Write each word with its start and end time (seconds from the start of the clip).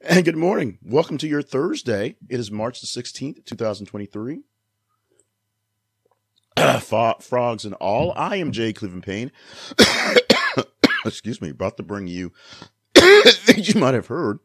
And 0.00 0.24
good 0.24 0.36
morning. 0.36 0.78
Welcome 0.82 1.18
to 1.18 1.28
your 1.28 1.42
Thursday. 1.42 2.16
It 2.28 2.40
is 2.40 2.50
March 2.50 2.80
the 2.80 2.86
16th, 2.86 3.44
2023. 3.44 4.40
Frogs 7.20 7.64
and 7.64 7.74
all. 7.74 8.12
I 8.16 8.36
am 8.36 8.52
Jay 8.52 8.72
Cleveland 8.72 9.04
Payne. 9.04 9.32
Excuse 11.06 11.40
me, 11.40 11.50
about 11.50 11.76
to 11.76 11.82
bring 11.82 12.06
you 12.06 12.32
things 12.94 13.72
you 13.72 13.80
might 13.80 13.94
have 13.94 14.08
heard 14.08 14.40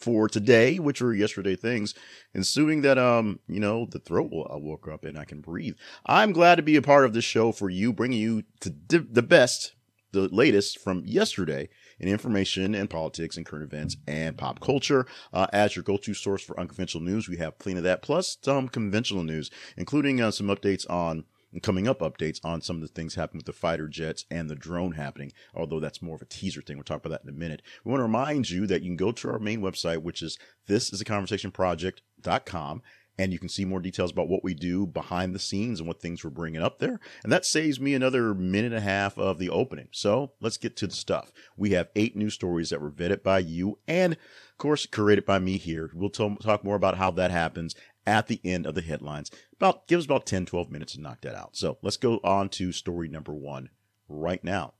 for 0.00 0.28
today, 0.28 0.78
which 0.78 1.02
were 1.02 1.12
yesterday 1.12 1.56
things, 1.56 1.94
ensuing 2.34 2.82
that, 2.82 2.98
um, 2.98 3.40
you 3.46 3.60
know, 3.60 3.86
the 3.90 3.98
throat 3.98 4.30
will, 4.30 4.50
I 4.50 4.56
woke 4.56 4.88
up 4.88 5.04
and 5.04 5.18
I 5.18 5.24
can 5.24 5.40
breathe. 5.40 5.74
I'm 6.06 6.32
glad 6.32 6.54
to 6.54 6.62
be 6.62 6.76
a 6.76 6.82
part 6.82 7.04
of 7.04 7.12
this 7.12 7.24
show 7.24 7.52
for 7.52 7.68
you, 7.68 7.92
bringing 7.92 8.20
you 8.20 8.44
to 8.60 8.74
the 8.88 9.22
best, 9.22 9.74
the 10.12 10.28
latest 10.28 10.78
from 10.78 11.02
yesterday 11.04 11.68
in 12.00 12.08
information 12.08 12.74
and 12.74 12.90
politics 12.90 13.36
and 13.36 13.46
current 13.46 13.64
events 13.64 13.96
and 14.06 14.36
pop 14.36 14.60
culture. 14.60 15.06
Uh, 15.32 15.46
as 15.52 15.76
your 15.76 15.82
go-to 15.82 16.14
source 16.14 16.42
for 16.42 16.58
unconventional 16.58 17.04
news, 17.04 17.28
we 17.28 17.36
have 17.36 17.58
plenty 17.58 17.78
of 17.78 17.84
that, 17.84 18.02
plus 18.02 18.38
some 18.42 18.68
conventional 18.68 19.22
news, 19.22 19.50
including 19.76 20.20
uh, 20.20 20.30
some 20.30 20.48
updates 20.48 20.88
on 20.90 21.24
coming 21.62 21.88
up 21.88 21.98
updates 21.98 22.38
on 22.44 22.60
some 22.60 22.76
of 22.76 22.82
the 22.82 22.88
things 22.88 23.16
happening 23.16 23.38
with 23.38 23.46
the 23.46 23.52
fighter 23.52 23.88
jets 23.88 24.24
and 24.30 24.48
the 24.48 24.54
drone 24.54 24.92
happening, 24.92 25.32
although 25.52 25.80
that's 25.80 26.00
more 26.00 26.14
of 26.14 26.22
a 26.22 26.26
teaser 26.26 26.62
thing. 26.62 26.76
We'll 26.76 26.84
talk 26.84 27.04
about 27.04 27.10
that 27.10 27.28
in 27.28 27.34
a 27.34 27.38
minute. 27.38 27.60
We 27.84 27.90
want 27.90 28.00
to 28.00 28.04
remind 28.04 28.50
you 28.50 28.66
that 28.68 28.82
you 28.82 28.90
can 28.90 28.96
go 28.96 29.10
to 29.10 29.30
our 29.30 29.38
main 29.40 29.60
website, 29.60 30.02
which 30.02 30.22
is 30.22 30.38
this 30.66 30.92
is 30.92 31.00
a 31.00 31.04
conversation 31.04 31.50
project.com 31.50 32.82
and 33.20 33.34
you 33.34 33.38
can 33.38 33.50
see 33.50 33.66
more 33.66 33.80
details 33.80 34.10
about 34.10 34.28
what 34.28 34.42
we 34.42 34.54
do 34.54 34.86
behind 34.86 35.34
the 35.34 35.38
scenes 35.38 35.78
and 35.78 35.86
what 35.86 36.00
things 36.00 36.24
we're 36.24 36.30
bringing 36.30 36.62
up 36.62 36.78
there. 36.78 36.98
And 37.22 37.30
that 37.30 37.44
saves 37.44 37.78
me 37.78 37.92
another 37.92 38.34
minute 38.34 38.72
and 38.72 38.76
a 38.76 38.80
half 38.80 39.18
of 39.18 39.38
the 39.38 39.50
opening. 39.50 39.88
So 39.92 40.32
let's 40.40 40.56
get 40.56 40.74
to 40.78 40.86
the 40.86 40.94
stuff. 40.94 41.30
We 41.54 41.72
have 41.72 41.90
eight 41.94 42.16
news 42.16 42.32
stories 42.32 42.70
that 42.70 42.80
were 42.80 42.90
vetted 42.90 43.22
by 43.22 43.40
you 43.40 43.78
and, 43.86 44.14
of 44.14 44.56
course, 44.56 44.86
curated 44.86 45.26
by 45.26 45.38
me 45.38 45.58
here. 45.58 45.90
We'll 45.92 46.08
t- 46.08 46.36
talk 46.40 46.64
more 46.64 46.76
about 46.76 46.96
how 46.96 47.10
that 47.10 47.30
happens 47.30 47.74
at 48.06 48.26
the 48.26 48.40
end 48.42 48.64
of 48.64 48.74
the 48.74 48.80
headlines. 48.80 49.30
About 49.52 49.86
give 49.86 49.98
us 49.98 50.06
about 50.06 50.24
10, 50.24 50.46
12 50.46 50.70
minutes 50.70 50.94
to 50.94 51.02
knock 51.02 51.20
that 51.20 51.34
out. 51.34 51.56
So 51.56 51.76
let's 51.82 51.98
go 51.98 52.20
on 52.24 52.48
to 52.50 52.72
story 52.72 53.08
number 53.08 53.34
one 53.34 53.68
right 54.08 54.42
now. 54.42 54.72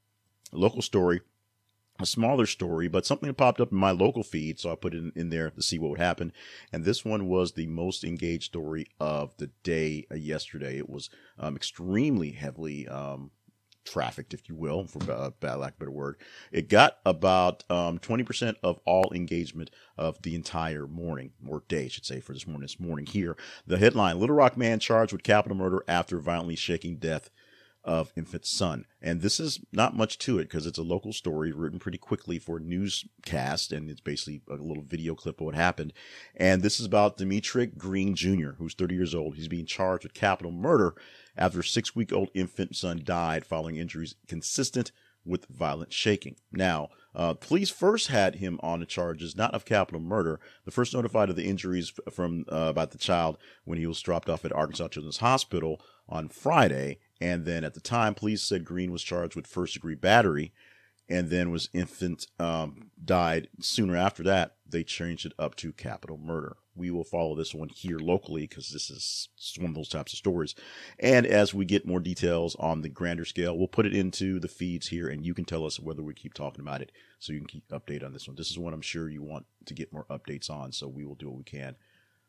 Local 0.50 0.80
story 0.80 1.20
a 2.00 2.06
smaller 2.06 2.46
story, 2.46 2.88
but 2.88 3.06
something 3.06 3.32
popped 3.34 3.60
up 3.60 3.72
in 3.72 3.78
my 3.78 3.90
local 3.90 4.22
feed, 4.22 4.58
so 4.58 4.72
I 4.72 4.74
put 4.74 4.94
it 4.94 4.98
in, 4.98 5.12
in, 5.14 5.30
there 5.30 5.50
to 5.50 5.62
see 5.62 5.78
what 5.78 5.90
would 5.90 6.00
happen. 6.00 6.32
And 6.72 6.84
this 6.84 7.04
one 7.04 7.28
was 7.28 7.52
the 7.52 7.66
most 7.66 8.04
engaged 8.04 8.44
story 8.44 8.86
of 8.98 9.36
the 9.36 9.48
day 9.62 10.06
uh, 10.10 10.16
yesterday. 10.16 10.78
It 10.78 10.88
was 10.88 11.10
um, 11.38 11.56
extremely 11.56 12.32
heavily 12.32 12.88
um, 12.88 13.30
trafficked, 13.84 14.34
if 14.34 14.48
you 14.48 14.54
will, 14.54 14.86
for 14.86 15.10
uh, 15.10 15.30
bad 15.40 15.56
lack 15.56 15.72
of 15.72 15.78
better 15.78 15.90
word. 15.90 16.16
It 16.52 16.68
got 16.68 16.98
about 17.04 17.64
um, 17.70 17.98
20% 17.98 18.56
of 18.62 18.78
all 18.84 19.12
engagement 19.14 19.70
of 19.96 20.20
the 20.22 20.34
entire 20.34 20.86
morning, 20.86 21.32
or 21.46 21.64
day, 21.68 21.86
I 21.86 21.88
should 21.88 22.06
say, 22.06 22.20
for 22.20 22.32
this 22.32 22.46
morning. 22.46 22.62
This 22.62 22.80
morning 22.80 23.06
here, 23.06 23.36
the 23.66 23.78
headline: 23.78 24.18
Little 24.18 24.36
Rock 24.36 24.56
man 24.56 24.78
charged 24.78 25.12
with 25.12 25.22
capital 25.22 25.56
murder 25.56 25.84
after 25.88 26.18
violently 26.18 26.56
shaking 26.56 26.96
death 26.96 27.30
of 27.84 28.12
infant 28.16 28.46
son. 28.46 28.84
And 29.00 29.20
this 29.20 29.40
is 29.40 29.60
not 29.72 29.96
much 29.96 30.18
to 30.18 30.38
it 30.38 30.44
because 30.44 30.66
it's 30.66 30.78
a 30.78 30.82
local 30.82 31.12
story 31.12 31.52
written 31.52 31.78
pretty 31.78 31.98
quickly 31.98 32.38
for 32.38 32.58
a 32.58 32.60
newscast, 32.60 33.72
and 33.72 33.88
it's 33.88 34.00
basically 34.00 34.42
a 34.48 34.54
little 34.54 34.82
video 34.82 35.14
clip 35.14 35.40
of 35.40 35.46
what 35.46 35.54
happened. 35.54 35.92
And 36.36 36.62
this 36.62 36.78
is 36.78 36.86
about 36.86 37.16
Dimitri 37.16 37.66
Green 37.66 38.14
Jr., 38.14 38.52
who's 38.58 38.74
30 38.74 38.94
years 38.94 39.14
old. 39.14 39.36
He's 39.36 39.48
being 39.48 39.66
charged 39.66 40.04
with 40.04 40.14
capital 40.14 40.52
murder 40.52 40.94
after 41.36 41.60
a 41.60 41.64
six 41.64 41.96
week 41.96 42.12
old 42.12 42.30
infant 42.34 42.76
son 42.76 43.00
died 43.02 43.46
following 43.46 43.76
injuries 43.76 44.14
consistent 44.28 44.92
with 45.24 45.46
violent 45.46 45.92
shaking. 45.92 46.36
Now, 46.52 46.90
uh, 47.14 47.34
police 47.34 47.70
first 47.70 48.08
had 48.08 48.36
him 48.36 48.60
on 48.62 48.80
the 48.80 48.86
charges, 48.86 49.36
not 49.36 49.54
of 49.54 49.64
capital 49.64 50.00
murder. 50.00 50.40
The 50.64 50.70
first 50.70 50.94
notified 50.94 51.30
of 51.30 51.36
the 51.36 51.48
injuries 51.48 51.92
from 52.10 52.44
uh, 52.50 52.68
about 52.70 52.92
the 52.92 52.98
child 52.98 53.36
when 53.64 53.78
he 53.78 53.86
was 53.86 54.00
dropped 54.00 54.28
off 54.28 54.44
at 54.44 54.52
Arkansas 54.52 54.88
Children's 54.88 55.18
Hospital 55.18 55.80
on 56.08 56.28
Friday, 56.28 56.98
and 57.20 57.44
then 57.44 57.64
at 57.64 57.74
the 57.74 57.80
time, 57.80 58.14
police 58.14 58.42
said 58.42 58.64
Green 58.64 58.92
was 58.92 59.02
charged 59.02 59.36
with 59.36 59.46
first 59.46 59.74
degree 59.74 59.94
battery, 59.94 60.52
and 61.10 61.28
then 61.28 61.50
was 61.50 61.68
infant 61.72 62.28
um, 62.38 62.90
died 63.04 63.48
sooner 63.60 63.96
after 63.96 64.22
that. 64.22 64.54
They 64.66 64.84
changed 64.84 65.26
it 65.26 65.32
up 65.38 65.56
to 65.56 65.72
capital 65.72 66.16
murder. 66.16 66.56
We 66.76 66.92
will 66.92 67.04
follow 67.04 67.34
this 67.34 67.52
one 67.52 67.68
here 67.68 67.98
locally 67.98 68.42
because 68.42 68.70
this 68.70 68.88
is 68.88 69.28
one 69.58 69.70
of 69.70 69.74
those 69.74 69.88
types 69.88 70.12
of 70.12 70.18
stories. 70.18 70.54
And 71.00 71.26
as 71.26 71.52
we 71.52 71.64
get 71.64 71.86
more 71.86 71.98
details 71.98 72.54
on 72.60 72.80
the 72.80 72.88
grander 72.88 73.24
scale, 73.24 73.58
we'll 73.58 73.66
put 73.66 73.86
it 73.86 73.94
into 73.94 74.38
the 74.38 74.48
feeds 74.48 74.86
here, 74.88 75.08
and 75.08 75.26
you 75.26 75.34
can 75.34 75.44
tell 75.44 75.66
us 75.66 75.80
whether 75.80 76.02
we 76.02 76.14
keep 76.14 76.32
talking 76.32 76.60
about 76.60 76.80
it, 76.80 76.92
so 77.18 77.32
you 77.32 77.40
can 77.40 77.48
keep 77.48 77.68
update 77.68 78.04
on 78.04 78.12
this 78.12 78.28
one. 78.28 78.36
This 78.36 78.50
is 78.50 78.58
one 78.58 78.72
I'm 78.72 78.80
sure 78.80 79.10
you 79.10 79.22
want 79.22 79.46
to 79.66 79.74
get 79.74 79.92
more 79.92 80.06
updates 80.08 80.48
on, 80.48 80.70
so 80.70 80.86
we 80.86 81.04
will 81.04 81.16
do 81.16 81.28
what 81.28 81.38
we 81.38 81.44
can 81.44 81.74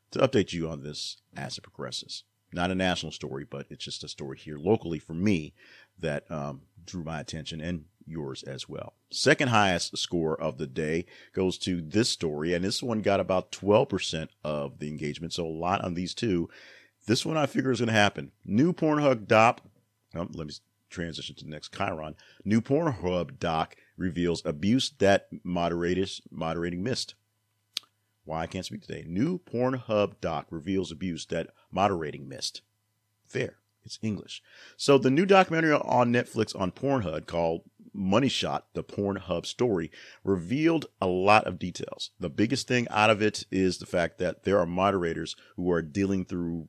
to 0.09 0.19
update 0.19 0.51
you 0.51 0.67
on 0.67 0.81
this 0.81 1.17
as 1.37 1.57
it 1.57 1.61
progresses 1.61 2.23
not 2.53 2.71
a 2.71 2.75
national 2.75 3.11
story, 3.11 3.45
but 3.49 3.65
it's 3.69 3.85
just 3.85 4.03
a 4.03 4.07
story 4.07 4.37
here 4.37 4.57
locally 4.57 4.99
for 4.99 5.13
me 5.13 5.53
that 5.99 6.29
um, 6.29 6.61
drew 6.85 7.03
my 7.03 7.19
attention 7.19 7.61
and 7.61 7.85
yours 8.11 8.43
as 8.43 8.69
well. 8.69 8.93
Second 9.09 9.47
highest 9.47 9.97
score 9.97 10.39
of 10.39 10.57
the 10.57 10.67
day 10.67 11.05
goes 11.33 11.57
to 11.59 11.81
this 11.81 12.09
story, 12.09 12.53
and 12.53 12.63
this 12.63 12.83
one 12.83 13.01
got 13.01 13.19
about 13.19 13.51
12% 13.51 14.27
of 14.43 14.79
the 14.79 14.89
engagement, 14.89 15.33
so 15.33 15.45
a 15.45 15.47
lot 15.47 15.83
on 15.83 15.93
these 15.93 16.13
two. 16.13 16.49
This 17.07 17.25
one 17.25 17.37
I 17.37 17.45
figure 17.47 17.71
is 17.71 17.79
going 17.79 17.87
to 17.87 17.93
happen. 17.93 18.31
New 18.45 18.73
Pornhub 18.73 19.27
doc, 19.27 19.61
oh, 20.15 20.27
let 20.33 20.47
me 20.47 20.53
transition 20.89 21.35
to 21.35 21.45
the 21.45 21.49
next 21.49 21.75
Chiron. 21.75 22.15
New 22.45 22.61
Pornhub 22.61 23.39
doc 23.39 23.75
reveals 23.97 24.41
abuse 24.45 24.91
that 24.99 25.27
moderators 25.43 26.21
moderating 26.29 26.83
missed. 26.83 27.15
Why 28.25 28.41
I 28.41 28.47
can't 28.47 28.65
speak 28.65 28.81
today. 28.81 29.03
New 29.07 29.39
Pornhub 29.39 30.13
doc 30.21 30.47
reveals 30.51 30.91
abuse 30.91 31.25
that 31.27 31.49
moderating 31.71 32.27
missed. 32.27 32.61
Fair. 33.27 33.57
It's 33.83 33.99
English. 34.01 34.43
So 34.77 34.97
the 34.97 35.09
new 35.09 35.25
documentary 35.25 35.73
on 35.73 36.13
Netflix 36.13 36.59
on 36.59 36.71
Pornhub 36.71 37.25
called 37.25 37.63
Money 37.93 38.29
Shot, 38.29 38.67
the 38.73 38.83
Pornhub 38.83 39.45
story, 39.45 39.91
revealed 40.23 40.85
a 41.01 41.07
lot 41.07 41.45
of 41.45 41.59
details. 41.59 42.11
The 42.19 42.29
biggest 42.29 42.67
thing 42.67 42.87
out 42.89 43.09
of 43.09 43.21
it 43.21 43.45
is 43.51 43.77
the 43.77 43.85
fact 43.85 44.17
that 44.19 44.43
there 44.43 44.59
are 44.59 44.65
moderators 44.65 45.35
who 45.55 45.71
are 45.71 45.81
dealing 45.81 46.25
through 46.25 46.67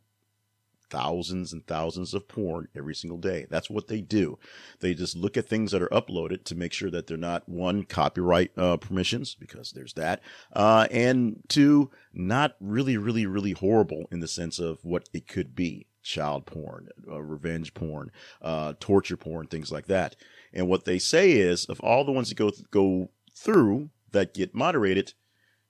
thousands 0.93 1.55
and 1.55 1.67
thousands 1.67 2.13
of 2.13 2.29
porn 2.29 2.69
every 2.77 2.95
single 2.95 3.17
day. 3.17 3.47
That's 3.49 3.71
what 3.71 3.89
they 3.89 4.03
do. 4.03 4.39
They 4.81 4.93
just 4.93 5.17
look 5.17 5.39
at 5.39 5.49
things 5.49 5.73
that 5.73 5.81
are 5.81 5.89
uploaded 5.89 6.45
to 6.45 6.55
make 6.55 6.75
sure 6.75 6.91
that 6.91 7.07
they're 7.07 7.17
not 7.17 7.49
one 7.49 7.85
copyright 7.85 8.51
uh, 8.59 8.77
permissions 8.77 9.35
because 9.35 9.73
there's 9.73 9.95
that, 9.95 10.21
uh, 10.53 10.87
and 10.91 11.41
two 11.49 11.91
not 12.13 12.57
really, 12.61 12.99
really, 12.99 13.25
really 13.25 13.53
horrible 13.53 14.05
in 14.13 14.21
the 14.21 14.29
sense 14.29 14.59
of 14.59 14.85
what 14.85 15.09
it 15.15 15.27
could 15.27 15.57
be. 15.57 15.87
Child 16.03 16.47
porn, 16.47 16.89
uh, 17.09 17.23
revenge 17.23 17.75
porn, 17.75 18.11
uh, 18.43 18.75
torture 18.79 19.17
porn, 19.17 19.47
things 19.47 19.73
like 19.73 19.87
that. 19.87 20.17
And 20.53 20.69
what 20.69 20.85
they 20.85 20.99
say 20.99 21.33
is, 21.33 21.65
of 21.67 21.81
all 21.81 22.05
the 22.05 22.13
ones 22.13 22.29
that 22.29 22.37
go 22.37 22.51
th- 22.51 22.71
go 22.71 23.11
through 23.35 23.91
that 24.11 24.35
get 24.35 24.55
moderated, 24.55 25.15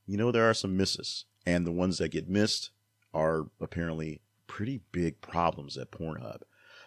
you 0.06 0.16
know 0.16 0.32
there 0.32 0.48
are 0.48 0.54
some 0.54 0.76
misses, 0.76 1.25
and 1.47 1.66
the 1.66 1.72
ones 1.72 1.98
that 1.98 2.10
get 2.10 2.28
missed 2.28 2.70
are 3.15 3.47
apparently 3.60 4.20
pretty 4.47 4.81
big 4.91 5.20
problems 5.20 5.76
at 5.76 5.93
Pornhub. 5.93 6.43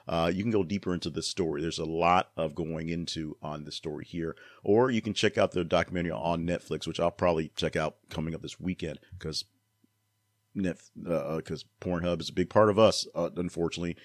Uh, 0.07 0.31
you 0.33 0.44
can 0.44 0.51
go 0.51 0.63
deeper 0.63 0.94
into 0.94 1.09
the 1.09 1.23
story. 1.23 1.61
There's 1.61 1.79
a 1.79 1.85
lot 1.85 2.29
of 2.38 2.53
going 2.53 2.89
into 2.89 3.38
on 3.41 3.63
the 3.63 3.72
story 3.72 4.06
here, 4.06 4.35
or 4.63 4.91
you 4.91 5.01
can 5.01 5.13
check 5.13 5.38
out 5.38 5.51
the 5.51 5.63
documentary 5.63 6.12
on 6.12 6.45
Netflix, 6.45 6.85
which 6.85 7.00
I'll 7.00 7.12
probably 7.12 7.51
check 7.56 7.75
out 7.75 7.95
coming 8.09 8.35
up 8.35 8.41
this 8.41 8.59
weekend 8.59 9.00
because 9.17 9.45
net 10.53 10.77
because 10.95 11.63
uh, 11.63 11.85
Pornhub 11.85 12.22
is 12.22 12.29
a 12.29 12.33
big 12.33 12.50
part 12.50 12.69
of 12.69 12.77
us. 12.77 13.07
Uh, 13.16 13.29
unfortunately, 13.35 13.95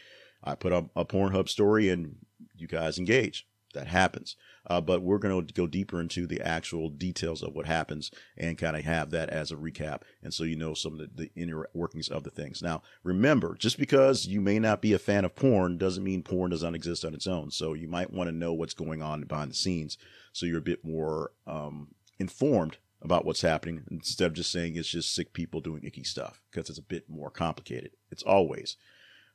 I 0.43 0.55
put 0.55 0.73
up 0.73 0.91
a 0.97 1.05
Pornhub 1.05 1.49
story 1.49 1.91
and 1.91 2.17
you 2.57 2.67
guys 2.67 2.99
engage 2.99 3.47
that 3.75 3.87
happens. 3.87 4.37
Uh, 4.67 4.81
but 4.81 5.03
we're 5.03 5.19
going 5.19 5.47
to 5.47 5.55
go 5.55 5.67
deeper 5.67 6.01
into 6.01 6.27
the 6.27 6.41
actual 6.41 6.89
details 6.89 7.43
of 7.43 7.55
what 7.55 7.67
happens 7.67 8.11
and 8.37 8.59
kind 8.59 8.77
of 8.77 8.85
have 8.85 9.11
that 9.11 9.31
as 9.31 9.51
a 9.51 9.57
recap. 9.57 10.03
And 10.23 10.33
so 10.35 10.45
you 10.45 10.57
know 10.57 10.75
some 10.75 10.93
of 10.95 10.99
the, 10.99 11.11
the 11.15 11.31
inner 11.41 11.67
workings 11.73 12.09
of 12.09 12.25
the 12.25 12.31
things. 12.31 12.63
Now, 12.63 12.83
remember, 13.03 13.57
just 13.59 13.79
because 13.79 14.27
you 14.27 14.41
may 14.41 14.59
not 14.59 14.83
be 14.83 14.93
a 14.93 14.99
fan 14.99 15.25
of 15.25 15.35
porn 15.35 15.79
doesn't 15.79 16.05
mean 16.05 16.23
porn 16.23 16.51
does 16.51 16.63
not 16.63 16.75
exist 16.75 17.05
on 17.05 17.15
its 17.15 17.27
own. 17.27 17.51
So 17.51 17.75
you 17.75 17.89
might 17.89 18.13
want 18.13 18.29
to 18.29 18.37
know 18.37 18.53
what's 18.53 18.75
going 18.75 19.03
on 19.03 19.23
behind 19.23 19.51
the 19.51 19.57
scenes 19.57 19.99
so 20.33 20.47
you're 20.47 20.59
a 20.59 20.63
bit 20.63 20.85
more 20.85 21.33
um, 21.47 21.89
informed 22.19 22.79
about 23.03 23.25
what's 23.25 23.41
happening 23.41 23.83
instead 23.91 24.27
of 24.27 24.35
just 24.35 24.53
saying 24.53 24.77
it's 24.77 24.89
just 24.89 25.15
sick 25.15 25.33
people 25.33 25.61
doing 25.61 25.83
icky 25.85 26.05
stuff 26.05 26.43
because 26.51 26.69
it's 26.69 26.79
a 26.79 26.83
bit 26.83 27.09
more 27.09 27.31
complicated. 27.31 27.93
It's 28.11 28.23
always 28.23 28.77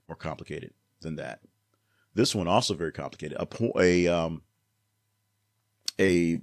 more 0.08 0.16
complicated 0.16 0.74
than 1.02 1.16
that. 1.16 1.40
This 2.16 2.34
one 2.34 2.48
also 2.48 2.74
very 2.74 2.94
complicated. 2.94 3.38
A 3.38 3.48
a 3.80 4.08
um, 4.08 4.42
a 6.00 6.40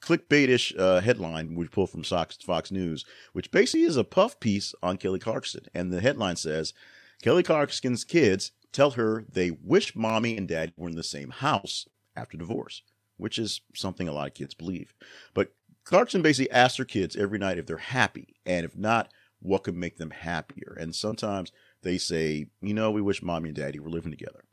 clickbaitish 0.00 0.78
uh, 0.78 1.00
headline 1.00 1.54
we 1.54 1.66
pull 1.68 1.86
from 1.86 2.02
Fox, 2.02 2.36
Fox 2.36 2.70
News, 2.70 3.04
which 3.32 3.50
basically 3.50 3.82
is 3.82 3.96
a 3.96 4.04
puff 4.04 4.38
piece 4.40 4.74
on 4.82 4.98
Kelly 4.98 5.18
Clarkson, 5.18 5.66
and 5.72 5.92
the 5.92 6.00
headline 6.00 6.36
says 6.36 6.74
Kelly 7.22 7.42
Clarkson's 7.42 8.04
kids 8.04 8.52
tell 8.72 8.92
her 8.92 9.24
they 9.30 9.50
wish 9.50 9.96
mommy 9.96 10.36
and 10.36 10.48
daddy 10.48 10.72
were 10.76 10.88
in 10.88 10.96
the 10.96 11.02
same 11.02 11.30
house 11.30 11.86
after 12.16 12.36
divorce, 12.36 12.82
which 13.16 13.38
is 13.38 13.60
something 13.74 14.08
a 14.08 14.12
lot 14.12 14.28
of 14.28 14.34
kids 14.34 14.54
believe. 14.54 14.94
But 15.32 15.52
Clarkson 15.84 16.22
basically 16.22 16.50
asks 16.50 16.76
her 16.76 16.84
kids 16.84 17.16
every 17.16 17.38
night 17.38 17.58
if 17.58 17.66
they're 17.66 17.78
happy, 17.78 18.34
and 18.44 18.64
if 18.66 18.76
not, 18.76 19.12
what 19.40 19.62
could 19.62 19.76
make 19.76 19.96
them 19.96 20.10
happier. 20.10 20.76
And 20.78 20.94
sometimes 20.94 21.52
they 21.82 21.98
say, 21.98 22.46
you 22.60 22.74
know, 22.74 22.90
we 22.90 23.00
wish 23.00 23.22
mommy 23.22 23.50
and 23.50 23.56
daddy 23.56 23.78
were 23.78 23.90
living 23.90 24.10
together 24.10 24.44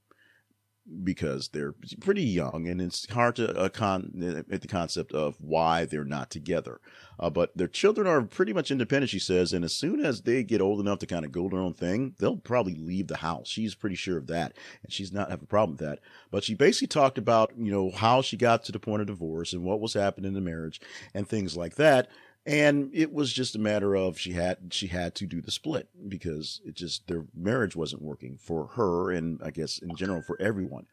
because 1.04 1.50
they're 1.50 1.74
pretty 2.00 2.24
young 2.24 2.68
and 2.68 2.80
it's 2.80 3.10
hard 3.10 3.36
to 3.36 3.56
uh, 3.58 3.70
con 3.70 4.46
at 4.52 4.62
the 4.62 4.68
concept 4.68 5.12
of 5.14 5.36
why 5.40 5.86
they're 5.86 6.06
not 6.06 6.30
together. 6.30 6.80
Uh, 7.20 7.30
but 7.30 7.56
their 7.58 7.68
children 7.68 8.06
are 8.06 8.22
pretty 8.22 8.54
much 8.54 8.72
independent, 8.72 9.10
she 9.10 9.20
says, 9.20 9.54
and 9.54 9.64
as 9.64 9.74
soon 9.74 10.00
as 10.00 10.22
they 10.22 10.44
get 10.44 10.62
old 10.62 10.80
enough 10.80 11.00
to 11.00 11.06
kind 11.06 11.26
of 11.26 11.32
go 11.32 11.48
their 11.48 11.60
own 11.60 11.74
thing, 11.74 12.14
they'll 12.20 12.38
probably 12.38 12.76
leave 12.76 13.08
the 13.08 13.18
house. 13.18 13.48
She's 13.48 13.74
pretty 13.74 13.96
sure 13.96 14.18
of 14.18 14.28
that, 14.28 14.54
and 14.84 14.92
she's 14.92 15.14
not 15.14 15.30
have 15.32 15.42
a 15.42 15.48
problem 15.48 15.78
with 15.78 15.88
that. 15.88 16.00
But 16.30 16.44
she 16.44 16.54
basically 16.54 16.88
talked 16.88 17.18
about 17.18 17.52
you 17.58 17.72
know 17.72 17.90
how 17.92 18.22
she 18.22 18.38
got 18.38 18.64
to 18.66 18.72
the 18.72 18.80
point 18.80 19.02
of 19.02 19.08
divorce 19.08 19.54
and 19.54 19.64
what 19.64 19.80
was 19.80 19.94
happening 19.94 20.28
in 20.28 20.34
the 20.34 20.42
marriage 20.42 20.82
and 21.14 21.28
things 21.28 21.56
like 21.56 21.76
that 21.76 22.10
and 22.46 22.92
it 22.94 23.12
was 23.12 23.34
just 23.34 23.56
a 23.56 23.60
matter 23.60 23.96
of 23.96 24.20
she 24.20 24.34
had 24.34 24.58
she 24.72 24.88
had 24.88 25.16
to 25.16 25.26
do 25.26 25.42
the 25.42 25.50
split 25.50 25.90
because 26.08 26.62
it 26.64 26.76
just 26.76 27.08
their 27.08 27.26
marriage 27.34 27.76
wasn't 27.76 28.04
working 28.04 28.38
for 28.38 28.68
her 28.76 29.12
and 29.12 29.42
I 29.44 29.50
guess 29.50 29.80
in 29.80 29.96
general 29.96 30.22
for 30.22 30.40
everyone. 30.40 30.86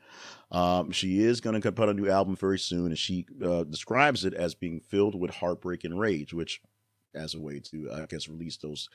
Um, 0.50 0.93
she 0.93 1.22
is 1.22 1.40
going 1.43 1.60
to 1.60 1.72
put 1.72 1.84
out 1.84 1.88
a 1.90 1.94
new 1.94 2.08
album 2.08 2.37
very 2.37 2.58
soon, 2.58 2.87
and 2.87 2.99
she 2.99 3.26
uh, 3.44 3.64
describes 3.64 4.25
it 4.25 4.32
as 4.32 4.54
being 4.54 4.81
filled 4.81 5.19
with 5.19 5.31
heartbreak 5.31 5.84
and 5.84 5.99
rage, 5.99 6.32
which 6.32 6.62
as 7.14 7.34
a 7.34 7.40
way 7.40 7.60
to 7.60 7.90
I 7.93 8.06
guess 8.06 8.28
release 8.28 8.56
those 8.56 8.88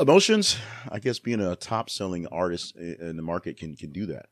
emotions. 0.00 0.56
I 0.90 0.98
guess 0.98 1.20
being 1.20 1.40
a 1.40 1.54
top 1.54 1.90
selling 1.90 2.26
artist 2.26 2.74
in 2.76 3.16
the 3.16 3.22
market 3.22 3.56
can 3.56 3.76
can 3.76 3.92
do 3.92 4.06
that. 4.06 4.26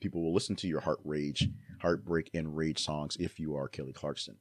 People 0.00 0.22
will 0.22 0.34
listen 0.34 0.56
to 0.56 0.68
your 0.68 0.80
heart 0.80 0.98
rage, 1.04 1.48
heartbreak 1.80 2.30
and 2.34 2.54
rage 2.54 2.84
songs 2.84 3.16
if 3.18 3.40
you 3.40 3.56
are 3.56 3.68
Kelly 3.68 3.92
Clarkson. 3.92 4.36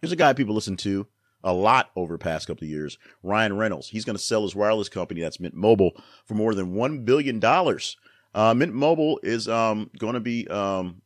Here's 0.00 0.12
a 0.12 0.16
guy 0.16 0.32
people 0.32 0.54
listen 0.54 0.76
to 0.78 1.06
a 1.44 1.52
lot 1.52 1.90
over 1.96 2.14
the 2.14 2.18
past 2.18 2.46
couple 2.46 2.64
of 2.64 2.70
years. 2.70 2.98
Ryan 3.22 3.56
Reynolds. 3.56 3.88
He's 3.88 4.04
going 4.04 4.16
to 4.16 4.22
sell 4.22 4.42
his 4.42 4.54
wireless 4.54 4.88
company, 4.88 5.20
that's 5.20 5.40
Mint 5.40 5.54
Mobile, 5.54 5.92
for 6.24 6.34
more 6.34 6.54
than 6.54 6.74
one 6.74 7.04
billion 7.04 7.38
dollars. 7.40 7.96
Uh, 8.34 8.54
Mint 8.54 8.74
Mobile 8.74 9.20
is 9.22 9.48
um, 9.48 9.90
going 9.98 10.14
to 10.14 10.20
be 10.20 10.46
um, 10.48 11.02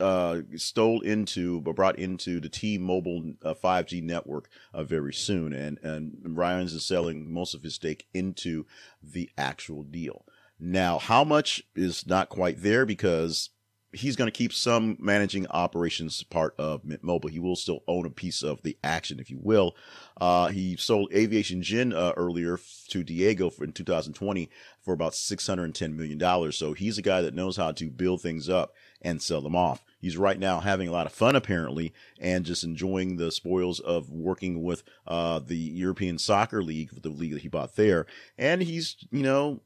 uh, 0.00 0.40
stole 0.56 1.00
into, 1.00 1.60
but 1.60 1.76
brought 1.76 1.98
into 1.98 2.40
the 2.40 2.48
T-Mobile 2.48 3.34
uh, 3.42 3.54
5G 3.54 4.02
network 4.02 4.48
uh, 4.74 4.84
very 4.84 5.14
soon, 5.14 5.52
and 5.52 5.78
and 5.82 6.16
Ryan's 6.24 6.74
is 6.74 6.84
selling 6.84 7.32
most 7.32 7.54
of 7.54 7.62
his 7.62 7.74
stake 7.74 8.06
into 8.12 8.66
the 9.02 9.30
actual 9.38 9.82
deal. 9.82 10.24
Now, 10.58 10.98
how 10.98 11.22
much 11.22 11.62
is 11.74 12.06
not 12.06 12.28
quite 12.28 12.62
there 12.62 12.86
because 12.86 13.50
he's 13.96 14.16
going 14.16 14.26
to 14.26 14.36
keep 14.36 14.52
some 14.52 14.96
managing 15.00 15.46
operations 15.48 16.22
part 16.22 16.54
of 16.58 16.84
Mint 16.84 17.02
Mobile. 17.02 17.30
He 17.30 17.38
will 17.38 17.56
still 17.56 17.82
own 17.88 18.06
a 18.06 18.10
piece 18.10 18.42
of 18.42 18.62
the 18.62 18.76
action, 18.84 19.18
if 19.18 19.30
you 19.30 19.38
will. 19.40 19.74
Uh, 20.20 20.48
he 20.48 20.76
sold 20.76 21.12
Aviation 21.12 21.62
Gin 21.62 21.92
uh, 21.92 22.12
earlier 22.16 22.58
to 22.88 23.04
Diageo 23.04 23.52
for, 23.52 23.64
in 23.64 23.72
2020 23.72 24.48
for 24.82 24.94
about 24.94 25.12
$610 25.12 25.94
million. 25.94 26.52
So 26.52 26.72
he's 26.72 26.98
a 26.98 27.02
guy 27.02 27.22
that 27.22 27.34
knows 27.34 27.56
how 27.56 27.72
to 27.72 27.90
build 27.90 28.20
things 28.22 28.48
up 28.48 28.74
and 29.02 29.20
sell 29.20 29.40
them 29.40 29.56
off. 29.56 29.82
He's 29.98 30.16
right 30.16 30.38
now 30.38 30.60
having 30.60 30.88
a 30.88 30.92
lot 30.92 31.06
of 31.06 31.12
fun, 31.12 31.34
apparently, 31.34 31.92
and 32.20 32.44
just 32.44 32.64
enjoying 32.64 33.16
the 33.16 33.32
spoils 33.32 33.80
of 33.80 34.10
working 34.10 34.62
with 34.62 34.82
uh, 35.06 35.40
the 35.40 35.56
European 35.56 36.18
Soccer 36.18 36.62
League, 36.62 36.90
the 37.02 37.08
league 37.08 37.32
that 37.32 37.42
he 37.42 37.48
bought 37.48 37.76
there. 37.76 38.06
And 38.38 38.62
he's, 38.62 38.96
you 39.10 39.22
know, 39.22 39.62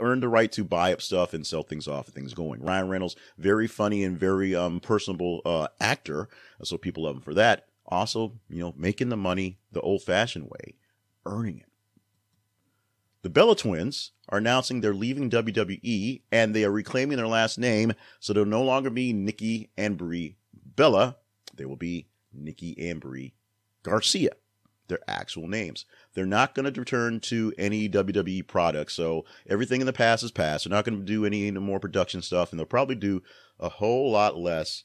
earned 0.00 0.22
the 0.22 0.28
right 0.28 0.50
to 0.52 0.64
buy 0.64 0.92
up 0.92 1.02
stuff 1.02 1.34
and 1.34 1.46
sell 1.46 1.62
things 1.62 1.86
off 1.86 2.06
and 2.06 2.14
things 2.14 2.34
going. 2.34 2.62
Ryan 2.62 2.88
Reynolds, 2.88 3.16
very 3.36 3.66
funny 3.66 4.04
and 4.04 4.18
very 4.18 4.54
um, 4.54 4.80
personable 4.80 5.40
uh, 5.44 5.68
actor, 5.80 6.28
so 6.62 6.76
people 6.76 7.04
love 7.04 7.16
him 7.16 7.22
for 7.22 7.34
that. 7.34 7.66
Also, 7.86 8.34
you 8.48 8.60
know, 8.60 8.74
making 8.76 9.08
the 9.08 9.16
money 9.16 9.58
the 9.72 9.80
old-fashioned 9.80 10.46
way, 10.46 10.76
earning 11.24 11.58
it. 11.58 11.66
The 13.22 13.30
Bella 13.30 13.56
Twins 13.56 14.12
are 14.28 14.38
announcing 14.38 14.80
they're 14.80 14.94
leaving 14.94 15.30
WWE 15.30 16.22
and 16.30 16.54
they 16.54 16.64
are 16.64 16.70
reclaiming 16.70 17.16
their 17.16 17.26
last 17.26 17.58
name, 17.58 17.92
so 18.20 18.32
they'll 18.32 18.44
no 18.44 18.62
longer 18.62 18.90
be 18.90 19.12
Nikki 19.12 19.70
and 19.76 19.96
Brie 19.96 20.36
Bella. 20.52 21.16
They 21.54 21.64
will 21.64 21.76
be 21.76 22.08
Nikki 22.32 22.90
and 22.90 23.00
Brie 23.00 23.34
Garcia 23.82 24.32
their 24.88 24.98
actual 25.06 25.46
names. 25.46 25.84
They're 26.14 26.26
not 26.26 26.54
going 26.54 26.72
to 26.72 26.80
return 26.80 27.20
to 27.20 27.52
any 27.56 27.88
WWE 27.88 28.46
product. 28.46 28.92
So 28.92 29.24
everything 29.48 29.80
in 29.80 29.86
the 29.86 29.92
past 29.92 30.22
is 30.22 30.30
past. 30.30 30.64
They're 30.64 30.76
not 30.76 30.84
going 30.84 30.98
to 30.98 31.04
do 31.04 31.24
any 31.24 31.50
more 31.52 31.80
production 31.80 32.22
stuff, 32.22 32.50
and 32.50 32.58
they'll 32.58 32.66
probably 32.66 32.96
do 32.96 33.22
a 33.60 33.68
whole 33.68 34.10
lot 34.10 34.36
less. 34.36 34.82